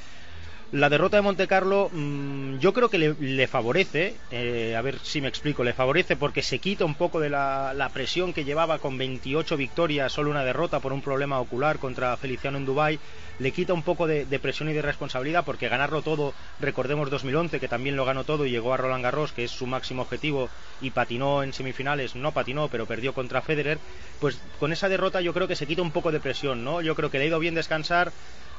la 0.72 0.90
derrota 0.90 1.18
de 1.18 1.24
Montecarlo 1.24 1.90
mm, 1.92 2.60
yo 2.60 2.74
creo 2.74 2.90
que 2.90 3.00
le, 3.00 3.48
favorece, 3.48 4.16
eh, 4.30 4.76
a 4.78 4.82
ver 4.82 5.00
si 5.02 5.20
me 5.20 5.28
explico, 5.28 5.64
le 5.64 5.74
favorece 5.74 6.16
porque 6.16 6.44
se 6.44 6.60
quita 6.60 6.86
un 6.86 6.94
poco 6.94 7.20
de 7.20 7.30
la, 7.30 7.90
presión 7.92 8.34
que 8.34 8.46
llevaba 8.46 8.78
con 8.78 8.98
28 8.98 9.58
victorias, 9.58 10.12
solo 10.12 10.30
una 10.30 10.44
derrota 10.44 10.80
por 10.80 10.94
un 10.94 11.02
problema 11.02 11.40
ocular 11.40 11.80
contra 11.80 12.16
Feliciano 12.18 12.60
en 12.60 12.66
Dubái, 12.66 13.00
le 13.40 13.52
quita 13.52 13.74
un 13.74 13.82
poco 13.82 14.06
de, 14.06 14.26
presión 14.40 14.70
y 14.70 14.74
de 14.74 14.82
responsabilidad 14.84 15.44
porque 15.44 15.70
ganarlo 15.70 16.04
todo, 16.04 16.34
recordemos 16.60 17.10
2011 17.10 17.60
que 17.60 17.68
también 17.68 17.96
lo 17.96 18.06
ganó 18.06 18.24
todo 18.24 18.46
y 18.46 18.52
llegó 18.52 18.74
a 18.74 18.78
Roland 18.78 19.04
Garros, 19.04 19.32
que 19.32 19.46
es 19.46 19.52
su 19.52 19.66
máximo 19.66 20.04
objetivo 20.04 20.50
y 20.82 20.92
patinó 20.92 21.42
en 21.42 21.54
semifinales, 21.54 22.16
no 22.16 22.32
patinó, 22.32 22.68
pero 22.68 22.86
perdió 22.86 23.14
contra 23.14 23.42
Federer, 23.42 23.80
pues 24.20 24.40
con 24.60 24.72
esa 24.72 24.88
derrota 24.88 25.22
yo 25.22 25.34
creo 25.34 25.48
que 25.48 25.56
se 25.56 25.66
quita 25.66 25.82
un 25.82 25.92
poco 25.92 26.12
de 26.12 26.20
presión, 26.20 26.64
¿no? 26.64 26.82
Yo 26.82 26.96
creo 26.96 27.10
que 27.10 27.18
le 27.18 27.24
ha 27.24 27.28
ido 27.28 27.40
bien 27.40 27.56
descansar 27.56 28.12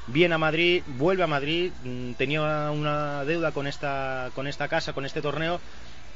viene 0.07 0.35
a 0.35 0.37
Madrid, 0.37 0.83
vuelve 0.87 1.23
a 1.23 1.27
Madrid, 1.27 1.71
mm, 1.83 2.13
tenía 2.13 2.71
una 2.71 3.23
deuda 3.25 3.51
con 3.51 3.67
esta, 3.67 4.29
con 4.33 4.47
esta 4.47 4.67
casa, 4.67 4.93
con 4.93 5.05
este 5.05 5.21
torneo. 5.21 5.59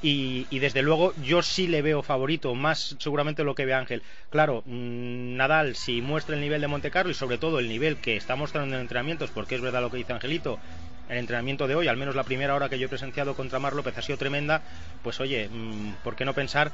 Y, 0.02 0.60
desde 0.60 0.84
luego 0.84 1.14
yo 1.18 1.42
sí 1.42 1.68
le 1.68 1.82
veo 1.82 2.04
favorito, 2.04 2.54
más 2.54 2.96
seguramente 3.00 3.44
lo 3.44 3.56
que 3.56 3.66
ve 3.66 3.74
Ángel. 3.74 4.04
Claro, 4.30 4.62
mm, 4.66 5.36
Nadal, 5.36 5.76
si 5.76 6.02
muestra 6.02 6.36
el 6.36 6.42
nivel 6.42 6.62
de 6.62 6.68
Montecarlo 6.68 7.12
y 7.12 7.16
sobre 7.16 7.40
todo 7.40 7.58
el 7.60 7.68
nivel 7.68 7.98
que 7.98 8.16
está 8.16 8.36
mostrando 8.36 8.76
en 8.76 8.82
entrenamientos, 8.82 9.32
porque 9.32 9.56
es 9.56 9.62
verdad 9.62 9.82
lo 9.82 9.90
que 9.90 9.98
dice 9.98 10.14
Angelito, 10.14 10.60
el 11.10 11.18
entrenamiento 11.18 11.68
de 11.68 11.76
hoy, 11.76 11.88
al 11.88 11.98
menos 11.98 12.16
la 12.16 12.24
primera 12.24 12.54
hora 12.56 12.70
que 12.70 12.78
yo 12.78 12.86
he 12.86 12.90
presenciado 12.90 13.36
contra 13.36 13.60
Mar 13.60 13.74
López 13.74 13.98
ha 13.98 14.02
sido 14.02 14.18
tremenda, 14.18 14.62
pues 15.02 15.20
oye, 15.20 15.50
mm, 15.50 15.94
¿por 16.04 16.16
qué 16.16 16.26
no 16.26 16.34
pensar 16.34 16.72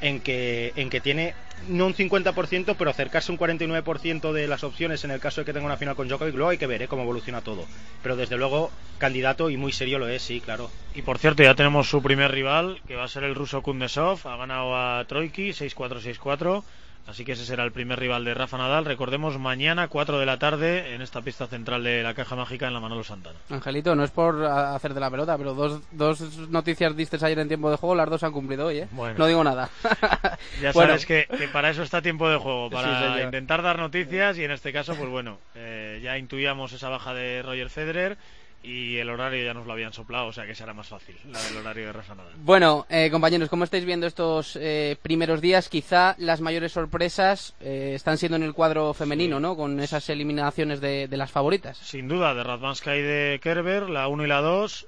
en 0.00 0.20
que, 0.20 0.72
en 0.76 0.90
que 0.90 1.00
tiene 1.00 1.34
no 1.68 1.86
un 1.86 1.94
50%, 1.94 2.74
pero 2.76 2.90
acercarse 2.90 3.32
un 3.32 3.38
49% 3.38 4.32
de 4.32 4.48
las 4.48 4.64
opciones 4.64 5.04
en 5.04 5.10
el 5.10 5.20
caso 5.20 5.40
de 5.40 5.44
que 5.46 5.52
tenga 5.52 5.66
una 5.66 5.76
final 5.76 5.94
con 5.94 6.08
Djokovic. 6.08 6.34
Luego 6.34 6.50
hay 6.50 6.58
que 6.58 6.66
ver 6.66 6.82
¿eh? 6.82 6.88
cómo 6.88 7.02
evoluciona 7.02 7.40
todo. 7.40 7.64
Pero 8.02 8.16
desde 8.16 8.36
luego, 8.36 8.70
candidato 8.98 9.50
y 9.50 9.56
muy 9.56 9.72
serio 9.72 9.98
lo 9.98 10.08
es, 10.08 10.22
sí, 10.22 10.40
claro. 10.40 10.70
Y 10.94 11.02
por 11.02 11.18
cierto, 11.18 11.42
ya 11.42 11.54
tenemos 11.54 11.88
su 11.88 12.02
primer 12.02 12.30
rival, 12.32 12.80
que 12.86 12.96
va 12.96 13.04
a 13.04 13.08
ser 13.08 13.24
el 13.24 13.34
ruso 13.34 13.62
Kundesov. 13.62 14.26
Ha 14.26 14.36
ganado 14.36 14.76
a 14.76 15.04
Troiki 15.06 15.50
6-4-6-4. 15.50 16.62
Así 17.06 17.24
que 17.24 17.32
ese 17.32 17.44
será 17.44 17.64
el 17.64 17.72
primer 17.72 17.98
rival 17.98 18.24
de 18.24 18.32
Rafa 18.32 18.56
Nadal. 18.56 18.86
Recordemos, 18.86 19.38
mañana, 19.38 19.88
4 19.88 20.18
de 20.18 20.26
la 20.26 20.38
tarde, 20.38 20.94
en 20.94 21.02
esta 21.02 21.20
pista 21.20 21.46
central 21.46 21.84
de 21.84 22.02
la 22.02 22.14
Caja 22.14 22.34
Mágica 22.34 22.66
en 22.66 22.72
la 22.72 22.80
Manolo 22.80 23.04
Santana. 23.04 23.38
Angelito, 23.50 23.94
no 23.94 24.04
es 24.04 24.10
por 24.10 24.42
hacer 24.44 24.94
de 24.94 25.00
la 25.00 25.10
pelota, 25.10 25.36
pero 25.36 25.54
dos, 25.54 25.82
dos 25.92 26.20
noticias 26.48 26.96
diste 26.96 27.18
ayer 27.24 27.38
en 27.38 27.48
tiempo 27.48 27.70
de 27.70 27.76
juego, 27.76 27.94
las 27.94 28.08
dos 28.08 28.22
han 28.22 28.32
cumplido 28.32 28.66
hoy, 28.66 28.78
¿eh? 28.78 28.88
No 29.18 29.26
digo 29.26 29.44
nada. 29.44 29.68
ya 30.62 30.72
sabes 30.72 31.04
que, 31.04 31.28
para 31.52 31.70
eso 31.70 31.82
está 31.82 32.00
tiempo 32.00 32.28
de 32.28 32.38
juego, 32.38 32.70
para 32.70 33.22
intentar 33.22 33.62
dar 33.62 33.78
noticias 33.78 34.38
y 34.38 34.44
en 34.44 34.50
este 34.50 34.72
caso, 34.72 34.94
pues 34.94 35.10
bueno, 35.10 35.38
eh, 35.54 36.00
ya 36.02 36.16
intuíamos 36.16 36.72
esa 36.72 36.88
baja 36.88 37.12
de 37.12 37.42
Roger 37.42 37.68
Federer 37.68 38.16
y 38.64 38.96
el 38.96 39.10
horario 39.10 39.44
ya 39.44 39.52
nos 39.52 39.66
lo 39.66 39.74
habían 39.74 39.92
soplado, 39.92 40.28
o 40.28 40.32
sea 40.32 40.46
que 40.46 40.54
será 40.54 40.72
más 40.72 40.88
fácil, 40.88 41.14
la 41.30 41.40
del 41.42 41.58
horario 41.58 41.86
de 41.86 41.92
Rafa 41.92 42.14
Nadal. 42.14 42.32
Bueno, 42.38 42.86
eh, 42.88 43.10
compañeros, 43.10 43.50
como 43.50 43.64
estáis 43.64 43.84
viendo 43.84 44.06
estos 44.06 44.56
eh, 44.56 44.96
primeros 45.02 45.42
días, 45.42 45.68
quizá 45.68 46.14
las 46.18 46.40
mayores 46.40 46.72
sorpresas 46.72 47.54
eh, 47.60 47.92
están 47.94 48.16
siendo 48.16 48.36
en 48.36 48.42
el 48.42 48.54
cuadro 48.54 48.94
femenino, 48.94 49.38
¿no? 49.38 49.54
Con 49.54 49.80
esas 49.80 50.08
eliminaciones 50.08 50.80
de, 50.80 51.08
las 51.14 51.30
favoritas. 51.30 51.76
Sin 51.78 52.08
duda, 52.08 52.34
de 52.34 52.42
Radvanska 52.42 52.96
y 52.96 53.02
de 53.02 53.38
Kerber, 53.40 53.88
la 53.88 54.08
1 54.08 54.24
y 54.24 54.26
la 54.26 54.40
2. 54.40 54.86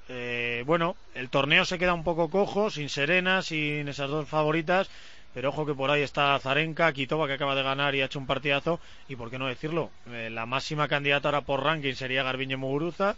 bueno, 0.65 0.97
el 1.15 1.29
torneo 1.29 1.65
se 1.65 1.79
queda 1.79 1.95
un 1.95 2.03
poco 2.03 2.31
cojo, 2.31 2.71
sin 2.71 2.89
Serena, 2.89 3.43
sin 3.43 3.87
esas 3.89 4.11
dos 4.11 4.29
favoritas. 4.29 4.91
Pero 5.35 5.51
ojo 5.51 5.67
que 5.67 5.75
por 5.75 5.91
ahí 5.91 6.01
está 6.01 6.37
Zarenka, 6.41 6.93
Kitova 6.93 7.27
que 7.27 7.35
acaba 7.35 7.55
de 7.55 7.63
ganar 7.63 7.95
y 7.95 8.01
ha 8.01 8.07
hecho 8.07 8.19
un 8.19 8.27
partidazo. 8.27 8.81
Y 9.07 9.17
por 9.17 9.31
qué 9.31 9.39
no 9.39 9.47
decirlo, 9.47 9.91
la 10.07 10.47
máxima 10.47 10.89
candidata 10.89 11.29
ahora 11.29 11.43
por 11.43 11.63
ranking 11.63 11.95
sería 11.95 12.23
Garbiñe 12.23 12.57
Muguruza 12.57 13.17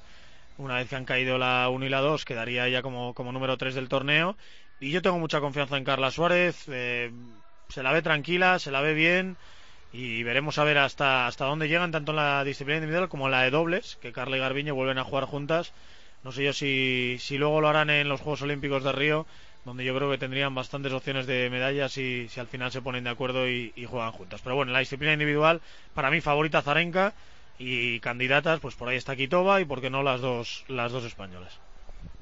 una 0.59 0.77
vez 0.77 0.88
que 0.88 0.97
han 0.97 1.05
caído 1.05 1.38
la 1.38 1.68
1 1.71 1.87
y 1.87 1.88
la 1.88 2.01
2, 2.01 2.25
quedaría 2.25 2.66
ella 2.66 2.83
como, 2.83 3.14
como 3.14 3.33
número 3.33 3.57
3 3.57 3.75
del 3.75 3.88
torneo. 3.88 4.37
Y 4.81 4.90
yo 4.90 5.03
tengo 5.03 5.18
mucha 5.18 5.40
confianza 5.40 5.77
en 5.77 5.85
Carla 5.85 6.11
Suárez. 6.11 6.64
Eh, 6.68 7.11
se 7.68 7.83
la 7.83 7.92
ve 7.92 8.03
tranquila, 8.03 8.59
se 8.59 8.71
la 8.71 8.81
ve 8.81 8.94
bien. 8.94 9.37
Y 9.92 10.23
veremos 10.23 10.59
a 10.59 10.64
ver 10.64 10.79
hasta, 10.79 11.27
hasta 11.27 11.47
dónde 11.47 11.68
llegan, 11.68 11.92
tanto 11.92 12.12
en 12.12 12.16
la 12.16 12.44
disciplina 12.44 12.79
individual 12.79 13.09
como 13.09 13.27
en 13.27 13.33
la 13.33 13.42
de 13.42 13.51
dobles, 13.51 13.97
que 14.03 14.12
Carla 14.12 14.37
y 14.37 14.40
Garbiño 14.40 14.75
vuelven 14.75 14.99
a 14.99 15.05
jugar 15.05 15.25
juntas. 15.25 15.73
No 16.25 16.33
sé 16.33 16.44
yo 16.44 16.53
si, 16.53 17.16
si 17.21 17.38
luego 17.38 17.61
lo 17.61 17.68
harán 17.68 17.90
en 17.90 18.09
los 18.09 18.21
Juegos 18.21 18.42
Olímpicos 18.42 18.85
de 18.85 18.92
Río, 18.92 19.27
donde 19.64 19.85
yo 19.85 19.94
creo 19.97 20.11
que 20.11 20.18
tendrían 20.18 20.55
bastantes 20.55 20.92
opciones 20.92 21.27
de 21.27 21.49
medallas 21.51 21.92
si, 21.92 22.29
si 22.29 22.40
al 22.40 22.47
final 22.49 22.71
se 22.73 22.83
ponen 22.83 23.05
de 23.05 23.11
acuerdo 23.11 23.49
y, 23.49 23.73
y 23.77 23.85
juegan 23.87 24.12
juntas. 24.12 24.40
Pero 24.42 24.57
bueno, 24.57 24.71
en 24.71 24.75
la 24.75 24.81
disciplina 24.81 25.12
individual, 25.12 25.61
para 25.94 26.11
mí 26.11 26.21
favorita 26.21 26.62
Zarenka 26.62 27.14
y 27.59 28.01
candidatas, 28.01 28.61
pues 28.61 28.75
por 28.75 28.88
ahí 28.88 28.97
está 28.97 29.16
Quitoba 29.16 29.61
y 29.61 29.64
por 29.64 29.81
qué 29.81 29.90
no 29.90 30.03
las 30.03 30.21
dos, 30.21 30.64
las 30.68 30.92
dos 30.92 31.05
españolas. 31.05 31.59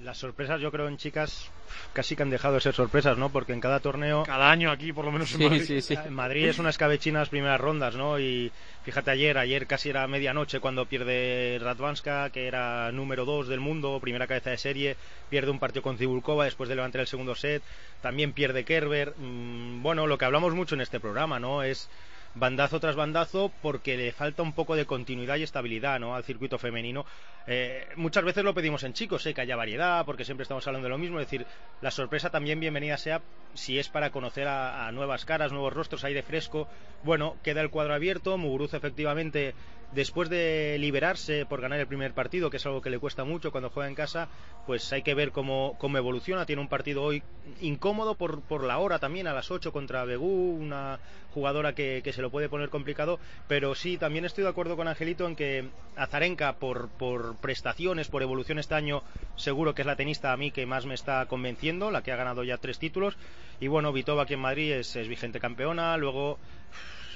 Las 0.02 0.18
sorpresas 0.18 0.60
yo 0.60 0.70
creo 0.70 0.88
en 0.88 0.98
chicas 0.98 1.50
casi 1.92 2.16
que 2.16 2.22
han 2.22 2.30
dejado 2.30 2.54
de 2.54 2.60
ser 2.60 2.74
sorpresas, 2.74 3.16
¿no? 3.16 3.30
Porque 3.30 3.52
en 3.52 3.60
cada 3.60 3.80
torneo... 3.80 4.24
Cada 4.24 4.50
año 4.50 4.70
aquí, 4.70 4.92
por 4.92 5.04
lo 5.04 5.12
menos 5.12 5.34
en 5.34 5.44
Madrid. 5.44 5.62
Sí, 5.64 5.80
sí. 5.80 5.94
En 5.94 6.12
Madrid 6.12 6.46
es 6.46 6.58
una 6.58 6.70
escabechina 6.70 7.20
las 7.20 7.28
primeras 7.28 7.60
rondas, 7.60 7.96
¿no? 7.96 8.18
Y 8.18 8.52
fíjate 8.84 9.10
ayer, 9.10 9.38
ayer 9.38 9.66
casi 9.66 9.88
era 9.90 10.06
medianoche 10.06 10.60
cuando 10.60 10.86
pierde 10.86 11.58
Radvanska, 11.60 12.30
que 12.30 12.46
era 12.46 12.92
número 12.92 13.24
2 13.24 13.48
del 13.48 13.60
mundo, 13.60 13.98
primera 14.00 14.26
cabeza 14.26 14.50
de 14.50 14.58
serie, 14.58 14.96
pierde 15.30 15.50
un 15.50 15.58
partido 15.58 15.82
con 15.82 15.98
Cibulkova 15.98 16.44
después 16.44 16.68
de 16.68 16.76
levantar 16.76 17.00
el 17.00 17.06
segundo 17.06 17.34
set, 17.34 17.62
también 18.02 18.32
pierde 18.32 18.64
Kerber. 18.64 19.14
Mm, 19.16 19.82
bueno, 19.82 20.06
lo 20.06 20.18
que 20.18 20.26
hablamos 20.26 20.54
mucho 20.54 20.74
en 20.74 20.82
este 20.82 21.00
programa, 21.00 21.40
¿no? 21.40 21.62
Es 21.62 21.88
bandazo 22.36 22.80
tras 22.80 22.96
bandazo 22.96 23.50
porque 23.62 23.96
le 23.96 24.12
falta 24.12 24.42
un 24.42 24.52
poco 24.52 24.76
de 24.76 24.84
continuidad 24.84 25.36
y 25.36 25.42
estabilidad 25.42 25.98
¿no? 25.98 26.14
al 26.14 26.24
circuito 26.24 26.58
femenino. 26.58 27.06
Eh, 27.46 27.86
muchas 27.96 28.24
veces 28.24 28.44
lo 28.44 28.54
pedimos 28.54 28.84
en 28.84 28.92
chicos, 28.92 29.22
sé 29.22 29.32
que 29.32 29.40
haya 29.40 29.56
variedad, 29.56 30.04
porque 30.04 30.24
siempre 30.24 30.42
estamos 30.42 30.66
hablando 30.66 30.86
de 30.86 30.90
lo 30.90 30.98
mismo. 30.98 31.18
Es 31.18 31.26
decir, 31.26 31.46
la 31.80 31.90
sorpresa 31.90 32.30
también 32.30 32.60
bienvenida 32.60 32.96
sea 32.98 33.22
si 33.54 33.78
es 33.78 33.88
para 33.88 34.10
conocer 34.10 34.46
a, 34.48 34.90
nuevas 34.92 35.24
caras, 35.24 35.52
nuevos 35.52 35.72
rostros, 35.72 36.04
aire 36.04 36.22
fresco. 36.22 36.68
Bueno, 37.02 37.36
queda 37.42 37.62
el 37.62 37.70
cuadro 37.70 37.94
abierto. 37.94 38.36
Muguruz 38.36 38.74
efectivamente 38.74 39.54
después 39.92 40.28
de 40.28 40.76
liberarse 40.78 41.46
por 41.46 41.60
ganar 41.60 41.78
el 41.78 41.86
primer 41.86 42.12
partido, 42.12 42.50
que 42.50 42.56
es 42.56 42.66
algo 42.66 42.82
que 42.82 42.90
le 42.90 42.98
cuesta 42.98 43.24
mucho 43.24 43.52
cuando 43.52 43.70
juega 43.70 43.88
en 43.88 43.94
casa, 43.94 44.28
pues 44.66 44.92
hay 44.92 45.02
que 45.02 45.14
ver 45.14 45.30
cómo, 45.30 45.76
cómo 45.78 45.96
evoluciona. 45.96 46.46
Tiene 46.46 46.62
un 46.62 46.68
partido 46.68 47.02
hoy 47.02 47.22
incómodo 47.60 48.14
por, 48.14 48.40
por 48.42 48.64
la 48.64 48.78
hora 48.78 48.98
también, 48.98 49.26
a 49.26 49.32
las 49.32 49.50
8 49.50 49.72
contra 49.72 50.04
Begú, 50.04 50.58
una 50.60 50.98
jugadora 51.32 51.74
que, 51.74 52.00
que, 52.02 52.12
se 52.12 52.22
lo 52.26 52.30
puede 52.30 52.48
poner 52.48 52.70
complicado, 52.70 53.20
pero 53.46 53.76
sí, 53.76 53.98
también 53.98 54.24
estoy 54.24 54.42
de 54.42 54.50
acuerdo 54.50 54.76
con 54.76 54.88
Angelito 54.88 55.28
en 55.28 55.36
que 55.36 55.68
Azarenka, 55.94 56.54
por, 56.54 56.88
por 56.88 57.36
prestaciones, 57.36 58.08
por 58.08 58.22
evolución 58.22 58.58
este 58.58 58.74
año, 58.74 59.04
seguro 59.36 59.76
que 59.76 59.82
es 59.82 59.86
la 59.86 59.94
tenista 59.94 60.32
a 60.32 60.36
mí 60.36 60.50
que 60.50 60.66
más 60.66 60.86
me 60.86 60.94
está 60.94 61.24
convenciendo, 61.26 61.92
la 61.92 62.02
que 62.02 62.10
ha 62.10 62.16
ganado 62.16 62.42
ya 62.42 62.58
tres 62.58 62.80
títulos, 62.80 63.16
y 63.60 63.68
bueno, 63.68 63.92
Vitova 63.92 64.24
aquí 64.24 64.34
en 64.34 64.40
Madrid 64.40 64.72
es, 64.72 64.96
es 64.96 65.06
vigente 65.06 65.38
campeona, 65.38 65.96
luego 65.96 66.38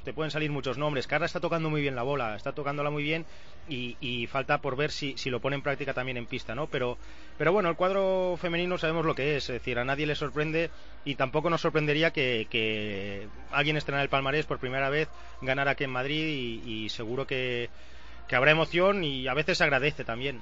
te 0.04 0.12
pueden 0.12 0.30
salir 0.30 0.50
muchos 0.50 0.78
nombres. 0.78 1.06
Carla 1.06 1.26
está 1.26 1.40
tocando 1.40 1.70
muy 1.70 1.80
bien 1.80 1.94
la 1.94 2.02
bola, 2.02 2.36
está 2.36 2.52
tocándola 2.52 2.90
muy 2.90 3.02
bien 3.02 3.26
y, 3.68 4.26
falta 4.26 4.58
por 4.58 4.76
ver 4.76 4.90
si, 4.90 5.16
si, 5.16 5.30
lo 5.30 5.40
pone 5.40 5.56
en 5.56 5.62
práctica 5.62 5.94
también 5.94 6.16
en 6.16 6.26
pista, 6.26 6.54
¿no? 6.54 6.66
Pero, 6.66 6.98
pero 7.38 7.52
bueno, 7.52 7.68
el 7.68 7.76
cuadro 7.76 8.36
femenino 8.40 8.78
sabemos 8.78 9.06
lo 9.06 9.14
que 9.14 9.36
es, 9.36 9.44
es 9.44 9.54
decir, 9.54 9.78
a 9.78 9.84
nadie 9.84 10.06
le 10.06 10.14
sorprende 10.14 10.70
y 11.04 11.14
tampoco 11.14 11.50
nos 11.50 11.60
sorprendería 11.60 12.10
que, 12.10 12.46
que 12.50 13.28
alguien 13.52 13.76
estrenara 13.76 14.02
el 14.02 14.08
palmarés 14.08 14.46
por 14.46 14.58
primera 14.58 14.90
vez, 14.90 15.08
ganara 15.40 15.72
aquí 15.72 15.84
en 15.84 15.90
Madrid 15.90 16.60
y, 16.64 16.88
seguro 16.88 17.26
que, 17.26 17.70
que 18.28 18.36
habrá 18.36 18.50
emoción 18.50 19.04
y 19.04 19.28
a 19.28 19.34
veces 19.34 19.60
agradece 19.60 20.04
también. 20.04 20.40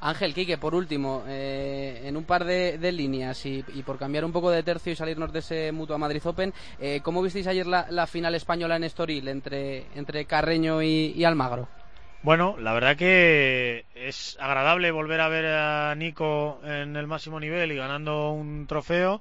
Ángel, 0.00 0.34
Quique, 0.34 0.58
por 0.58 0.74
último, 0.74 1.24
eh, 1.26 2.02
en 2.04 2.16
un 2.16 2.24
par 2.24 2.44
de, 2.44 2.92
líneas 2.92 3.44
y, 3.46 3.62
por 3.84 3.98
cambiar 3.98 4.24
un 4.24 4.32
poco 4.32 4.50
de 4.50 4.62
tercio 4.62 4.92
y 4.92 4.96
salirnos 4.96 5.32
de 5.32 5.40
ese 5.40 5.72
Mutua 5.72 5.98
Madrid 5.98 6.22
Open, 6.24 6.52
eh, 6.78 7.00
¿cómo 7.02 7.22
visteis 7.22 7.46
ayer 7.46 7.66
la, 7.66 8.06
final 8.06 8.34
española 8.34 8.76
en 8.76 8.84
Estoril 8.84 9.28
entre, 9.28 9.86
entre 9.94 10.24
Carreño 10.24 10.82
y, 10.82 11.24
Almagro? 11.24 11.68
Bueno, 12.22 12.56
la 12.58 12.72
verdad 12.72 12.96
que 12.96 13.84
es 13.94 14.36
agradable 14.40 14.90
volver 14.90 15.20
a 15.20 15.28
ver 15.28 15.46
a 15.46 15.94
Nico 15.94 16.60
en 16.64 16.96
el 16.96 17.06
máximo 17.06 17.38
nivel 17.38 17.70
y 17.72 17.76
ganando 17.76 18.30
un 18.30 18.66
trofeo. 18.66 19.20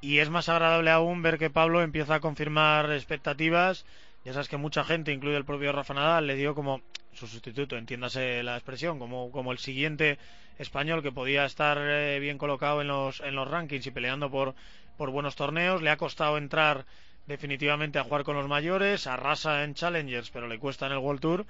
Y 0.00 0.18
es 0.18 0.30
más 0.30 0.48
agradable 0.48 0.90
aún 0.90 1.22
ver 1.22 1.38
que 1.38 1.50
Pablo 1.50 1.82
empieza 1.82 2.16
a 2.16 2.20
confirmar 2.20 2.92
expectativas. 2.92 3.84
Ya 4.28 4.34
sabes 4.34 4.48
que 4.50 4.58
mucha 4.58 4.84
gente, 4.84 5.10
incluido 5.10 5.38
el 5.38 5.46
propio 5.46 5.72
Rafa 5.72 5.94
Nadal, 5.94 6.26
le 6.26 6.34
dio 6.34 6.54
como 6.54 6.82
su 7.14 7.26
sustituto, 7.26 7.78
entiéndase 7.78 8.42
la 8.42 8.56
expresión, 8.56 8.98
como, 8.98 9.30
como 9.30 9.52
el 9.52 9.58
siguiente 9.58 10.18
español 10.58 11.02
que 11.02 11.10
podía 11.10 11.46
estar 11.46 11.78
eh, 11.80 12.18
bien 12.20 12.36
colocado 12.36 12.82
en 12.82 12.88
los, 12.88 13.20
en 13.20 13.34
los 13.34 13.48
rankings 13.48 13.86
y 13.86 13.90
peleando 13.90 14.30
por, 14.30 14.54
por 14.98 15.08
buenos 15.08 15.34
torneos. 15.34 15.80
Le 15.80 15.88
ha 15.88 15.96
costado 15.96 16.36
entrar 16.36 16.84
definitivamente 17.26 17.98
a 17.98 18.04
jugar 18.04 18.22
con 18.22 18.36
los 18.36 18.46
mayores, 18.48 19.06
arrasa 19.06 19.64
en 19.64 19.72
Challengers, 19.72 20.28
pero 20.30 20.46
le 20.46 20.58
cuesta 20.58 20.84
en 20.84 20.92
el 20.92 20.98
World 20.98 21.22
Tour. 21.22 21.46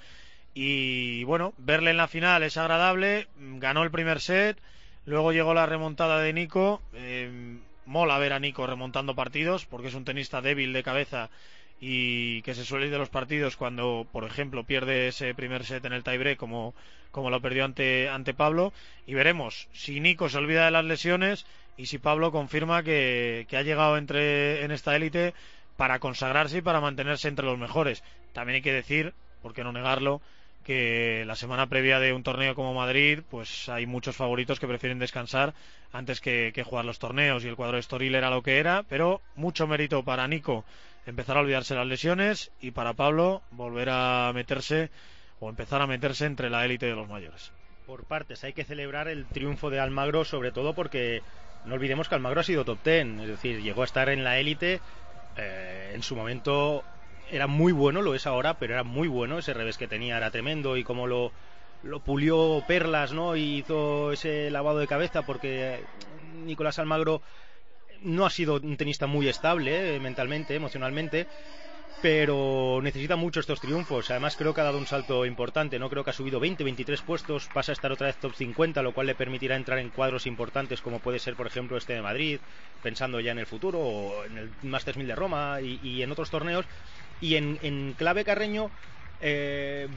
Y 0.54 1.24
bueno, 1.24 1.54
verle 1.58 1.90
en 1.90 1.96
la 1.96 2.06
final 2.06 2.44
es 2.44 2.58
agradable, 2.58 3.26
ganó 3.56 3.82
el 3.82 3.90
primer 3.90 4.20
set, 4.20 4.56
luego 5.04 5.32
llegó 5.32 5.52
la 5.52 5.66
remontada 5.66 6.20
de 6.20 6.32
Nico. 6.32 6.80
Eh, 6.94 7.58
mola 7.86 8.18
ver 8.18 8.34
a 8.34 8.38
Nico 8.38 8.68
remontando 8.68 9.16
partidos 9.16 9.66
porque 9.66 9.88
es 9.88 9.94
un 9.94 10.04
tenista 10.04 10.42
débil 10.42 10.72
de 10.72 10.84
cabeza 10.84 11.30
y 11.80 12.42
que 12.42 12.54
se 12.54 12.64
suele 12.64 12.86
ir 12.86 12.92
de 12.92 12.98
los 12.98 13.08
partidos 13.08 13.56
cuando, 13.56 14.06
por 14.10 14.24
ejemplo, 14.24 14.64
pierde 14.64 15.08
ese 15.08 15.34
primer 15.34 15.64
set 15.64 15.84
en 15.84 15.92
el 15.92 16.02
tiebreak 16.02 16.38
como, 16.38 16.74
como 17.10 17.30
lo 17.30 17.40
perdió 17.40 17.64
ante, 17.64 18.08
ante 18.08 18.34
Pablo. 18.34 18.72
Y 19.06 19.14
veremos 19.14 19.68
si 19.72 20.00
Nico 20.00 20.28
se 20.28 20.38
olvida 20.38 20.64
de 20.64 20.70
las 20.72 20.84
lesiones 20.84 21.46
y 21.76 21.86
si 21.86 21.98
Pablo 21.98 22.32
confirma 22.32 22.82
que, 22.82 23.46
que 23.48 23.56
ha 23.56 23.62
llegado 23.62 23.96
entre, 23.96 24.64
en 24.64 24.72
esta 24.72 24.96
élite 24.96 25.34
para 25.76 26.00
consagrarse 26.00 26.58
y 26.58 26.62
para 26.62 26.80
mantenerse 26.80 27.28
entre 27.28 27.46
los 27.46 27.58
mejores. 27.58 28.02
También 28.32 28.56
hay 28.56 28.62
que 28.62 28.72
decir, 28.72 29.14
por 29.42 29.54
qué 29.54 29.62
no 29.62 29.72
negarlo, 29.72 30.20
que 30.64 31.24
la 31.24 31.36
semana 31.36 31.68
previa 31.68 32.00
de 32.00 32.12
un 32.12 32.24
torneo 32.24 32.56
como 32.56 32.74
Madrid, 32.74 33.20
pues 33.30 33.68
hay 33.68 33.86
muchos 33.86 34.16
favoritos 34.16 34.58
que 34.58 34.66
prefieren 34.66 34.98
descansar 34.98 35.54
antes 35.92 36.20
que, 36.20 36.50
que 36.52 36.64
jugar 36.64 36.84
los 36.84 36.98
torneos 36.98 37.44
y 37.44 37.48
el 37.48 37.56
cuadro 37.56 37.76
de 37.76 37.80
Estoril 37.80 38.16
era 38.16 38.28
lo 38.28 38.42
que 38.42 38.58
era, 38.58 38.82
pero 38.82 39.22
mucho 39.36 39.68
mérito 39.68 40.02
para 40.02 40.26
Nico 40.26 40.64
empezar 41.08 41.38
a 41.38 41.40
olvidarse 41.40 41.74
las 41.74 41.86
lesiones 41.86 42.50
y 42.60 42.70
para 42.72 42.92
Pablo 42.92 43.42
volver 43.50 43.88
a 43.90 44.30
meterse 44.34 44.90
o 45.40 45.48
empezar 45.48 45.80
a 45.80 45.86
meterse 45.86 46.26
entre 46.26 46.50
la 46.50 46.64
élite 46.64 46.86
de 46.86 46.94
los 46.94 47.08
mayores. 47.08 47.50
Por 47.86 48.04
partes, 48.04 48.44
hay 48.44 48.52
que 48.52 48.64
celebrar 48.64 49.08
el 49.08 49.24
triunfo 49.24 49.70
de 49.70 49.80
Almagro, 49.80 50.24
sobre 50.24 50.52
todo 50.52 50.74
porque 50.74 51.22
no 51.64 51.74
olvidemos 51.74 52.08
que 52.08 52.14
Almagro 52.14 52.40
ha 52.40 52.44
sido 52.44 52.64
top 52.64 52.78
ten, 52.82 53.20
es 53.20 53.28
decir, 53.28 53.62
llegó 53.62 53.82
a 53.82 53.86
estar 53.86 54.10
en 54.10 54.22
la 54.22 54.38
élite. 54.38 54.80
Eh, 55.38 55.92
en 55.94 56.02
su 56.02 56.14
momento 56.14 56.84
era 57.30 57.46
muy 57.46 57.72
bueno, 57.72 58.02
lo 58.02 58.14
es 58.14 58.26
ahora, 58.26 58.54
pero 58.54 58.74
era 58.74 58.84
muy 58.84 59.08
bueno. 59.08 59.38
Ese 59.38 59.54
revés 59.54 59.78
que 59.78 59.88
tenía 59.88 60.18
era 60.18 60.30
tremendo 60.30 60.76
y 60.76 60.84
como 60.84 61.06
lo, 61.06 61.32
lo 61.82 62.00
pulió 62.00 62.62
perlas, 62.66 63.14
¿no? 63.14 63.34
Y 63.34 63.58
hizo 63.58 64.12
ese 64.12 64.50
lavado 64.50 64.78
de 64.78 64.86
cabeza 64.86 65.22
porque 65.22 65.80
Nicolás 66.44 66.78
Almagro 66.78 67.22
no 68.02 68.26
ha 68.26 68.30
sido 68.30 68.56
un 68.56 68.76
tenista 68.76 69.06
muy 69.06 69.28
estable 69.28 69.96
eh, 69.96 70.00
mentalmente, 70.00 70.54
emocionalmente, 70.54 71.26
pero 72.00 72.80
necesita 72.82 73.16
mucho 73.16 73.40
estos 73.40 73.60
triunfos. 73.60 74.10
Además, 74.10 74.36
creo 74.36 74.54
que 74.54 74.60
ha 74.60 74.64
dado 74.64 74.78
un 74.78 74.86
salto 74.86 75.26
importante. 75.26 75.78
No 75.78 75.90
creo 75.90 76.04
que 76.04 76.10
ha 76.10 76.12
subido 76.12 76.38
20, 76.38 76.62
23 76.62 77.00
puestos, 77.02 77.48
pasa 77.48 77.72
a 77.72 77.74
estar 77.74 77.90
otra 77.90 78.06
vez 78.06 78.16
top 78.16 78.34
50, 78.34 78.82
lo 78.82 78.92
cual 78.92 79.08
le 79.08 79.14
permitirá 79.14 79.56
entrar 79.56 79.78
en 79.78 79.90
cuadros 79.90 80.26
importantes, 80.26 80.80
como 80.80 81.00
puede 81.00 81.18
ser, 81.18 81.34
por 81.34 81.46
ejemplo, 81.46 81.76
este 81.76 81.94
de 81.94 82.02
Madrid, 82.02 82.38
pensando 82.82 83.20
ya 83.20 83.32
en 83.32 83.38
el 83.38 83.46
futuro, 83.46 83.80
o 83.80 84.24
en 84.24 84.38
el 84.38 84.50
Masters 84.62 84.96
1000 84.96 85.08
de 85.08 85.14
Roma 85.16 85.60
y, 85.60 86.02
en 86.02 86.12
otros 86.12 86.30
torneos. 86.30 86.66
Y 87.20 87.34
en, 87.34 87.94
clave 87.98 88.24
Carreño, 88.24 88.70
eh, 89.20 89.88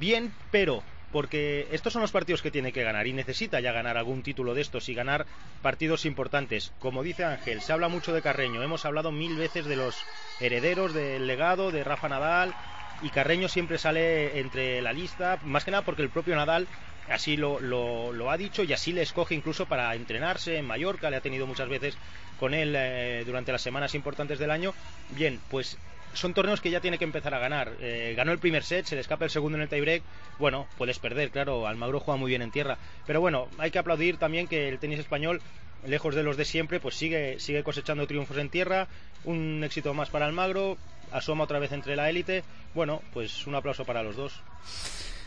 bien, 0.00 0.32
pero 0.50 0.82
porque 1.12 1.68
estos 1.70 1.92
son 1.92 2.02
los 2.02 2.10
partidos 2.10 2.42
que 2.42 2.50
tiene 2.50 2.72
que 2.72 2.82
ganar 2.82 3.06
y 3.06 3.12
necesita 3.12 3.60
ya 3.60 3.70
ganar 3.70 3.96
algún 3.96 4.22
título 4.22 4.54
de 4.54 4.62
estos 4.62 4.88
y 4.88 4.94
ganar 4.94 5.26
partidos 5.60 6.06
importantes. 6.06 6.72
Como 6.78 7.02
dice 7.02 7.24
Ángel, 7.24 7.60
se 7.60 7.72
habla 7.72 7.88
mucho 7.88 8.12
de 8.12 8.22
Carreño, 8.22 8.62
hemos 8.62 8.84
hablado 8.86 9.12
mil 9.12 9.36
veces 9.36 9.66
de 9.66 9.76
los 9.76 10.02
herederos 10.40 10.94
del 10.94 11.26
legado 11.26 11.70
de 11.70 11.84
Rafa 11.84 12.08
Nadal 12.08 12.54
y 13.02 13.10
Carreño 13.10 13.48
siempre 13.48 13.78
sale 13.78 14.40
entre 14.40 14.80
la 14.80 14.92
lista, 14.92 15.38
más 15.44 15.64
que 15.64 15.70
nada 15.70 15.84
porque 15.84 16.02
el 16.02 16.10
propio 16.10 16.34
Nadal 16.34 16.66
así 17.08 17.36
lo, 17.36 17.60
lo, 17.60 18.30
ha 18.30 18.36
dicho 18.36 18.62
y 18.62 18.72
así 18.72 18.92
le 18.92 19.02
escoge 19.02 19.34
incluso 19.34 19.66
para 19.66 19.94
entrenarse 19.94 20.56
en 20.56 20.64
Mallorca, 20.64 21.10
le 21.10 21.16
ha 21.16 21.20
tenido 21.20 21.46
muchas 21.46 21.68
veces 21.68 21.96
con 22.38 22.54
él 22.54 22.74
eh, 22.76 23.22
durante 23.26 23.52
las 23.52 23.62
semanas 23.62 23.94
importantes 23.94 24.38
del 24.38 24.50
año. 24.50 24.72
Bien, 25.10 25.40
pues 25.50 25.78
son 26.14 26.34
torneos 26.34 26.60
que 26.60 26.70
ya 26.70 26.80
tiene 26.80 26.98
que 26.98 27.04
empezar 27.04 27.34
a 27.34 27.38
ganar. 27.38 27.72
Eh, 27.80 28.14
ganó 28.16 28.32
el 28.32 28.38
primer 28.38 28.62
set, 28.64 28.86
se 28.86 28.94
le 28.94 29.00
escapa 29.00 29.24
el 29.24 29.30
segundo 29.30 29.56
en 29.56 29.62
el 29.62 29.68
tiebreak. 29.68 30.02
Bueno, 30.38 30.66
puedes 30.78 30.98
perder, 30.98 31.30
claro. 31.30 31.66
Almagro 31.66 32.00
juega 32.00 32.18
muy 32.18 32.30
bien 32.30 32.42
en 32.42 32.50
tierra. 32.50 32.78
Pero 33.06 33.20
bueno, 33.20 33.48
hay 33.58 33.70
que 33.70 33.78
aplaudir 33.78 34.18
también 34.18 34.48
que 34.48 34.68
el 34.68 34.78
tenis 34.78 34.98
español, 34.98 35.40
lejos 35.86 36.14
de 36.14 36.22
los 36.22 36.36
de 36.36 36.44
siempre, 36.44 36.80
pues 36.80 36.94
sigue, 36.94 37.38
sigue 37.40 37.62
cosechando 37.62 38.06
triunfos 38.06 38.36
en 38.36 38.50
tierra. 38.50 38.88
Un 39.24 39.62
éxito 39.64 39.94
más 39.94 40.10
para 40.10 40.26
Almagro. 40.26 40.76
Asoma 41.12 41.44
otra 41.44 41.58
vez 41.58 41.72
entre 41.72 41.96
la 41.96 42.08
élite. 42.08 42.42
Bueno, 42.74 43.02
pues 43.12 43.46
un 43.46 43.54
aplauso 43.54 43.84
para 43.84 44.02
los 44.02 44.16
dos. 44.16 44.40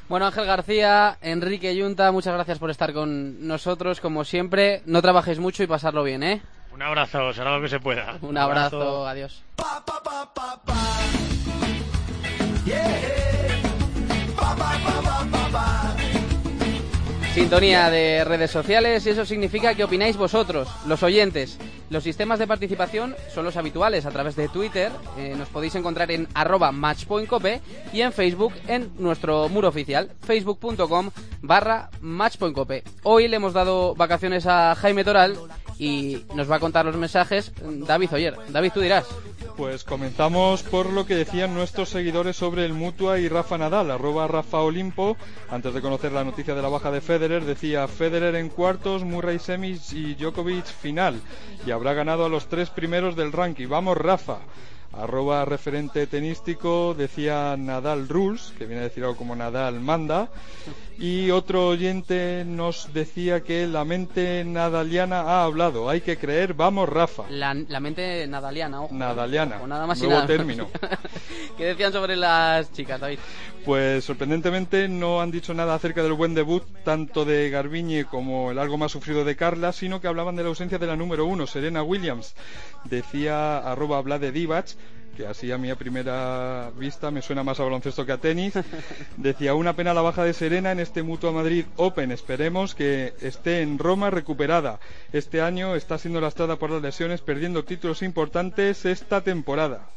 Bueno, 0.07 0.27
Ángel 0.27 0.45
García, 0.45 1.17
Enrique 1.21 1.75
Yunta, 1.75 2.11
muchas 2.11 2.35
gracias 2.35 2.59
por 2.59 2.69
estar 2.69 2.93
con 2.93 3.47
nosotros, 3.47 3.99
como 3.99 4.23
siempre. 4.23 4.83
No 4.85 5.01
trabajéis 5.01 5.39
mucho 5.39 5.63
y 5.63 5.67
pasarlo 5.67 6.03
bien, 6.03 6.21
¿eh? 6.21 6.41
Un 6.71 6.81
abrazo, 6.81 7.33
será 7.33 7.55
lo 7.55 7.61
que 7.61 7.69
se 7.69 7.79
pueda. 7.79 8.17
Un 8.21 8.37
abrazo, 8.37 9.07
adiós. 9.07 9.41
Sintonía 17.33 17.89
de 17.89 18.23
redes 18.23 18.49
sociales 18.49 19.05
y 19.05 19.09
eso 19.09 19.25
significa 19.25 19.75
que 19.75 19.83
opináis 19.83 20.15
vosotros, 20.15 20.69
los 20.87 21.03
oyentes. 21.03 21.57
Los 21.89 22.03
sistemas 22.03 22.39
de 22.39 22.47
participación 22.47 23.13
son 23.33 23.43
los 23.43 23.57
habituales 23.57 24.05
a 24.05 24.11
través 24.11 24.37
de 24.37 24.47
Twitter. 24.47 24.89
Eh, 25.17 25.35
nos 25.37 25.49
podéis 25.49 25.75
encontrar 25.75 26.11
en 26.11 26.29
arroba 26.33 26.73
y 27.91 28.01
en 28.01 28.13
Facebook 28.13 28.53
en 28.67 28.89
nuestro 28.97 29.49
muro 29.49 29.67
oficial, 29.67 30.11
facebook.com 30.21 31.11
barra 31.41 31.89
matchpointcope. 31.99 32.83
Hoy 33.03 33.27
le 33.27 33.35
hemos 33.35 33.51
dado 33.51 33.95
vacaciones 33.95 34.47
a 34.47 34.73
Jaime 34.75 35.03
Toral 35.03 35.37
y 35.77 36.23
nos 36.33 36.49
va 36.49 36.57
a 36.57 36.59
contar 36.59 36.85
los 36.85 36.95
mensajes 36.95 37.51
David 37.61 38.13
Oyer. 38.13 38.35
David, 38.49 38.71
tú 38.73 38.79
dirás. 38.79 39.05
Pues 39.57 39.83
comenzamos 39.83 40.63
por 40.63 40.91
lo 40.91 41.05
que 41.05 41.15
decían 41.15 41.53
nuestros 41.53 41.89
seguidores 41.89 42.35
sobre 42.35 42.65
el 42.65 42.73
Mutua 42.73 43.19
y 43.19 43.29
Rafa 43.29 43.57
Nadal, 43.57 43.89
arroba 43.91 44.27
Rafa 44.27 44.59
Olimpo. 44.59 45.15
Antes 45.49 45.73
de 45.73 45.81
conocer 45.81 46.11
la 46.11 46.23
noticia 46.23 46.55
de 46.55 46.61
la 46.61 46.67
baja 46.69 46.91
de 46.91 46.99
Federer, 47.01 47.45
decía 47.45 47.87
Federer 47.87 48.35
en 48.35 48.49
cuartos, 48.49 49.03
Murray 49.03 49.39
semis 49.39 49.93
y 49.93 50.15
Djokovic 50.15 50.65
final. 50.65 51.21
Y 51.65 51.71
habrá 51.71 51.93
ganado 51.93 52.25
a 52.25 52.29
los 52.29 52.47
tres 52.47 52.69
primeros 52.69 53.15
del 53.15 53.31
ranking. 53.31 53.67
Vamos, 53.69 53.97
Rafa. 53.97 54.39
arroba 54.93 55.43
referente 55.45 56.07
tenístico 56.07 56.93
decía 56.93 57.55
Nadal 57.57 58.07
Rules, 58.07 58.53
que 58.57 58.65
viene 58.65 58.81
a 58.81 58.85
decir 58.85 59.03
algo 59.03 59.17
como 59.17 59.35
Nadal 59.35 59.79
manda, 59.79 60.29
y 60.97 61.31
otro 61.31 61.67
oyente 61.67 62.43
nos 62.45 62.93
decía 62.93 63.41
que 63.41 63.67
la 63.67 63.83
mente 63.83 64.43
nadaliana 64.45 65.21
ha 65.21 65.43
hablado, 65.43 65.89
hay 65.89 66.01
que 66.01 66.17
creer, 66.17 66.53
vamos 66.53 66.87
Rafa. 66.87 67.23
La, 67.29 67.53
mente 67.53 68.25
nadaliana, 68.27 68.81
ojo. 68.81 68.93
Nadaliana, 68.93 69.59
o 69.61 69.67
nada 69.67 69.85
más 69.87 69.99
nuevo 69.99 70.15
nada 70.15 70.27
término. 70.27 70.69
¿Qué 71.57 71.65
decían 71.65 71.91
sobre 71.91 72.15
las 72.15 72.71
chicas, 72.71 72.99
David? 72.99 73.19
Pues 73.65 74.03
sorprendentemente 74.05 74.87
no 74.87 75.21
han 75.21 75.31
dicho 75.31 75.53
nada 75.53 75.75
acerca 75.75 76.03
del 76.03 76.13
buen 76.13 76.33
debut 76.33 76.63
tanto 76.83 77.25
de 77.25 77.49
Garbiñe 77.49 78.05
como 78.05 78.51
el 78.51 78.59
algo 78.59 78.77
más 78.77 78.91
sufrido 78.91 79.25
de 79.25 79.35
Carla, 79.35 79.73
sino 79.73 79.99
que 79.99 80.07
hablaban 80.07 80.35
de 80.35 80.43
la 80.43 80.49
ausencia 80.49 80.77
de 80.77 80.87
la 80.87 80.95
número 80.95 81.25
uno, 81.25 81.47
Serena 81.47 81.83
Williams. 81.83 82.35
Decía 82.85 83.57
arroba 83.57 84.01
Vlade 84.01 84.31
Divac 84.31 84.67
que 85.15 85.25
así 85.25 85.51
a 85.51 85.57
mi 85.57 85.73
primera 85.73 86.69
vista 86.77 87.09
me 87.09 87.21
suena 87.21 87.43
más 87.43 87.59
a 87.59 87.63
baloncesto 87.63 88.05
que 88.05 88.11
a 88.11 88.17
tenis. 88.17 88.53
Decía, 89.17 89.55
una 89.55 89.75
pena 89.75 89.93
la 89.93 90.01
baja 90.01 90.23
de 90.23 90.33
Serena 90.33 90.71
en 90.71 90.79
este 90.79 91.01
Mutua 91.01 91.31
Madrid 91.31 91.65
Open. 91.77 92.11
Esperemos 92.11 92.75
que 92.75 93.13
esté 93.21 93.61
en 93.61 93.79
Roma 93.79 94.09
recuperada. 94.09 94.79
Este 95.13 95.41
año 95.41 95.75
está 95.75 95.97
siendo 95.97 96.21
lastrada 96.21 96.57
por 96.57 96.69
las 96.69 96.81
lesiones, 96.81 97.21
perdiendo 97.21 97.63
títulos 97.63 98.01
importantes 98.01 98.85
esta 98.85 99.21
temporada. 99.21 99.87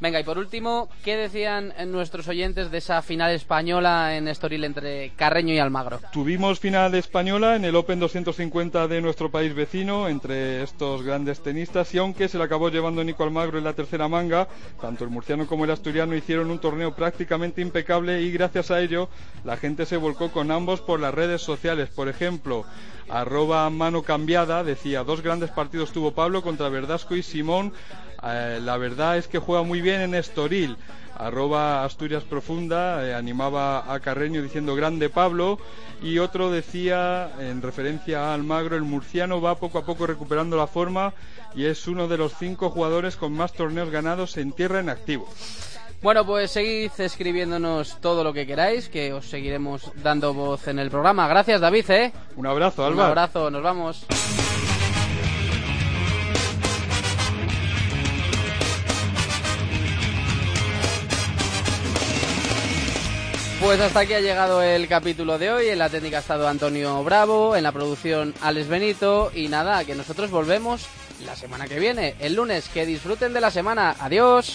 Venga, 0.00 0.18
y 0.18 0.24
por 0.24 0.36
último, 0.36 0.88
¿qué 1.04 1.16
decían 1.16 1.72
nuestros 1.86 2.26
oyentes 2.26 2.72
de 2.72 2.78
esa 2.78 3.02
final 3.02 3.30
española 3.30 4.16
en 4.16 4.26
Estoril 4.26 4.64
entre 4.64 5.10
Carreño 5.10 5.54
y 5.54 5.60
Almagro? 5.60 6.00
Tuvimos 6.12 6.58
final 6.58 6.92
española 6.96 7.54
en 7.54 7.64
el 7.64 7.76
Open 7.76 8.00
250 8.00 8.88
de 8.88 9.00
nuestro 9.00 9.30
país 9.30 9.54
vecino 9.54 10.08
entre 10.08 10.64
estos 10.64 11.04
grandes 11.04 11.40
tenistas 11.40 11.94
y 11.94 11.98
aunque 11.98 12.26
se 12.26 12.36
le 12.36 12.42
acabó 12.42 12.68
llevando 12.68 13.04
Nico 13.04 13.22
Almagro 13.22 13.58
en 13.58 13.64
la 13.64 13.74
tercera 13.74 14.08
manga, 14.08 14.48
tanto 14.80 15.04
el 15.04 15.10
murciano 15.10 15.46
como 15.46 15.64
el 15.64 15.70
asturiano 15.70 16.16
hicieron 16.16 16.50
un 16.50 16.58
torneo 16.58 16.94
prácticamente 16.94 17.60
impecable 17.60 18.22
y 18.22 18.32
gracias 18.32 18.70
a 18.70 18.80
ello 18.80 19.08
la 19.44 19.56
gente 19.56 19.86
se 19.86 19.96
volcó 19.96 20.30
con 20.30 20.50
ambos 20.50 20.80
por 20.80 21.00
las 21.00 21.14
redes 21.14 21.42
sociales. 21.42 21.88
Por 21.90 22.08
ejemplo, 22.08 22.64
arroba 23.08 23.68
mano 23.70 24.02
cambiada 24.02 24.64
decía 24.64 25.04
dos 25.04 25.22
grandes 25.22 25.50
partidos 25.50 25.92
tuvo 25.92 26.12
Pablo 26.12 26.42
contra 26.42 26.68
Verdasco 26.68 27.14
y 27.16 27.22
Simón 27.22 27.72
eh, 28.24 28.60
la 28.62 28.76
verdad 28.76 29.16
es 29.16 29.28
que 29.28 29.38
juega 29.38 29.62
muy 29.62 29.80
bien 29.80 30.00
en 30.00 30.14
Estoril. 30.14 30.76
Arroba 31.16 31.84
Asturias 31.84 32.24
Profunda 32.24 33.06
eh, 33.06 33.14
animaba 33.14 33.92
a 33.92 34.00
Carreño 34.00 34.42
diciendo 34.42 34.74
grande 34.74 35.08
Pablo 35.08 35.58
y 36.02 36.18
otro 36.18 36.50
decía 36.50 37.30
en 37.38 37.62
referencia 37.62 38.30
a 38.30 38.34
Almagro 38.34 38.76
el 38.76 38.82
murciano 38.82 39.40
va 39.40 39.56
poco 39.56 39.78
a 39.78 39.84
poco 39.84 40.06
recuperando 40.06 40.56
la 40.56 40.66
forma 40.66 41.12
y 41.54 41.66
es 41.66 41.86
uno 41.86 42.08
de 42.08 42.16
los 42.16 42.32
cinco 42.38 42.70
jugadores 42.70 43.16
con 43.16 43.34
más 43.34 43.52
torneos 43.52 43.90
ganados 43.90 44.36
en 44.36 44.52
tierra 44.52 44.80
en 44.80 44.88
activo. 44.88 45.28
Bueno, 46.02 46.26
pues 46.26 46.50
seguid 46.50 46.90
escribiéndonos 46.98 48.00
todo 48.00 48.24
lo 48.24 48.32
que 48.32 48.44
queráis, 48.44 48.88
que 48.88 49.12
os 49.12 49.26
seguiremos 49.26 49.92
dando 50.02 50.34
voz 50.34 50.66
en 50.66 50.80
el 50.80 50.90
programa. 50.90 51.28
Gracias, 51.28 51.60
David, 51.60 51.90
¿eh? 51.90 52.12
Un 52.34 52.46
abrazo, 52.46 52.84
Alba. 52.84 53.04
Un 53.04 53.10
abrazo, 53.10 53.50
nos 53.50 53.62
vamos. 53.62 54.04
Pues 63.62 63.80
hasta 63.80 64.00
aquí 64.00 64.12
ha 64.12 64.20
llegado 64.20 64.60
el 64.60 64.88
capítulo 64.88 65.38
de 65.38 65.52
hoy. 65.52 65.68
En 65.68 65.78
la 65.78 65.88
técnica 65.88 66.16
ha 66.16 66.20
estado 66.20 66.48
Antonio 66.48 67.04
Bravo, 67.04 67.54
en 67.54 67.62
la 67.62 67.70
producción 67.70 68.34
Alex 68.40 68.66
Benito. 68.66 69.30
Y 69.32 69.46
nada, 69.46 69.84
que 69.84 69.94
nosotros 69.94 70.32
volvemos 70.32 70.84
la 71.24 71.36
semana 71.36 71.68
que 71.68 71.78
viene, 71.78 72.16
el 72.18 72.34
lunes. 72.34 72.68
Que 72.68 72.84
disfruten 72.84 73.32
de 73.32 73.40
la 73.40 73.52
semana. 73.52 73.94
Adiós. 74.00 74.54